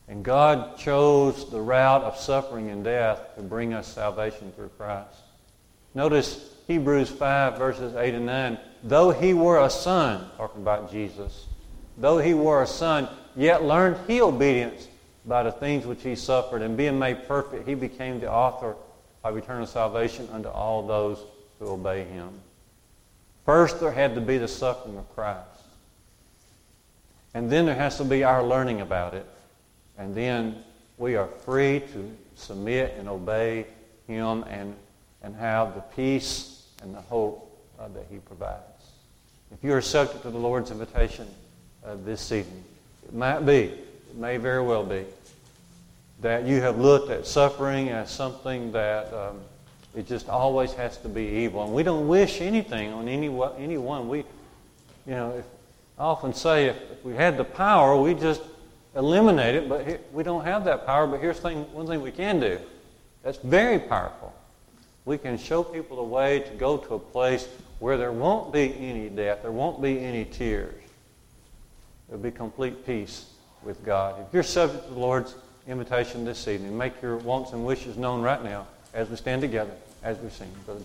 And 0.08 0.24
God 0.24 0.78
chose 0.78 1.50
the 1.50 1.60
route 1.60 2.04
of 2.04 2.18
suffering 2.18 2.70
and 2.70 2.84
death 2.84 3.36
to 3.36 3.42
bring 3.42 3.74
us 3.74 3.88
salvation 3.88 4.52
through 4.52 4.70
Christ. 4.78 5.18
Notice 5.96 6.54
Hebrews 6.68 7.10
5, 7.10 7.58
verses 7.58 7.96
8 7.96 8.14
and 8.14 8.26
9. 8.26 8.60
Though 8.84 9.12
he 9.12 9.34
were 9.34 9.64
a 9.64 9.70
son, 9.70 10.30
talking 10.38 10.62
about 10.62 10.92
Jesus, 10.92 11.48
though 11.98 12.20
he 12.20 12.34
were 12.34 12.62
a 12.62 12.68
son, 12.68 13.08
yet 13.36 13.64
learned 13.64 13.98
he 14.08 14.22
obedience 14.22 14.88
by 15.26 15.42
the 15.44 15.52
things 15.52 15.86
which 15.86 16.04
he 16.04 16.16
suffered, 16.16 16.62
and 16.62 16.78
being 16.78 17.00
made 17.00 17.28
perfect, 17.28 17.68
he 17.68 17.74
became 17.74 18.20
the 18.20 18.32
author 18.32 18.76
of 19.24 19.36
eternal 19.38 19.66
salvation 19.66 20.30
unto 20.32 20.50
all 20.50 20.86
those 20.86 21.18
who 21.58 21.68
obey 21.68 22.04
him. 22.04 22.30
First, 23.44 23.80
there 23.80 23.92
had 23.92 24.14
to 24.16 24.22
be 24.22 24.38
the 24.38 24.48
suffering 24.48 24.98
of 24.98 25.16
Christ. 25.16 25.48
And 27.34 27.52
then 27.52 27.66
there 27.66 27.76
has 27.76 27.98
to 27.98 28.04
be 28.04 28.24
our 28.24 28.44
learning 28.44 28.82
about 28.82 29.14
it. 29.14 29.26
And 29.98 30.14
then 30.14 30.64
we 30.98 31.16
are 31.16 31.28
free 31.28 31.82
to 31.94 32.12
submit 32.36 32.96
and 32.98 33.08
obey 33.08 33.66
him 34.08 34.44
and, 34.44 34.76
and 35.24 35.36
have 35.36 35.76
the 35.76 35.82
peace 35.82 36.66
and 36.82 36.94
the 36.94 37.02
hope 37.02 37.42
uh, 37.80 37.88
that 37.90 38.06
he 38.10 38.18
provides. 38.18 38.62
If 39.52 39.64
you 39.64 39.74
are 39.74 39.82
subject 39.82 40.24
to 40.24 40.30
the 40.30 40.38
Lord's 40.38 40.72
invitation 40.72 41.28
uh, 41.86 41.96
this 42.04 42.32
evening, 42.32 42.64
it 43.08 43.14
might 43.14 43.42
be 43.42 43.72
it 44.16 44.16
may 44.16 44.38
very 44.38 44.62
well 44.62 44.84
be 44.84 45.06
that 46.22 46.46
you 46.46 46.62
have 46.62 46.80
looked 46.80 47.10
at 47.10 47.28
suffering 47.28 47.90
as 47.90 48.10
something 48.10 48.72
that 48.72 49.14
um, 49.14 49.40
it 49.96 50.08
just 50.08 50.30
always 50.30 50.74
has 50.74 50.98
to 50.98 51.10
be 51.10 51.24
evil. 51.24 51.64
And 51.64 51.74
we 51.74 51.84
don't 51.84 52.08
wish 52.08 52.42
anything 52.42 52.92
on 52.94 53.08
any, 53.08 53.28
anyone. 53.58 54.08
We, 54.10 54.20
you 54.20 54.26
know, 55.14 55.32
if, 55.38 55.46
I 55.98 56.04
often 56.04 56.34
say 56.34 56.68
if, 56.68 56.78
if 56.92 57.06
we 57.06 57.14
had 57.14 57.38
the 57.38 57.44
power, 57.44 58.00
we 58.00 58.14
just 58.14 58.42
eliminate 58.96 59.56
it, 59.56 59.70
but 59.70 60.14
we 60.14 60.24
don't 60.24 60.46
have 60.46 60.66
that 60.66 60.86
power. 60.86 61.08
But 61.08 61.22
here's 61.22 61.40
thing, 61.40 61.72
one 61.74 61.88
thing 61.88 62.02
we 62.02 62.12
can 62.12 62.40
do 62.40 62.60
that's 63.24 63.38
very 63.40 63.80
powerful. 63.80 64.34
We 65.06 65.18
can 65.18 65.38
show 65.38 65.64
people 65.64 65.98
the 65.98 66.04
way 66.04 66.40
to 66.40 66.52
go 66.52 66.78
to 66.78 66.96
a 66.96 67.00
place 67.00 67.48
where 67.80 67.98
there 67.98 68.12
won't 68.12 68.54
be 68.54 68.74
any 68.78 69.10
death, 69.10 69.42
there 69.42 69.52
won't 69.52 69.82
be 69.82 70.00
any 70.00 70.26
tears. 70.26 70.74
There'll 72.08 72.24
be 72.24 72.32
complete 72.32 72.86
peace 72.86 73.26
with 73.64 73.84
God. 73.84 74.20
If 74.28 74.34
you're 74.34 74.44
subject 74.44 74.88
to 74.88 74.94
the 74.94 75.00
Lord's 75.00 75.36
invitation 75.68 76.24
this 76.24 76.48
evening, 76.48 76.78
make 76.78 77.02
your 77.02 77.18
wants 77.18 77.52
and 77.52 77.66
wishes 77.66 77.98
known 77.98 78.22
right 78.22 78.44
now 78.44 78.68
as 78.94 79.10
we 79.10 79.16
stand 79.16 79.42
together, 79.42 79.74
as 80.04 80.18
we 80.20 80.30
sing. 80.30 80.52
Brother. 80.66 80.82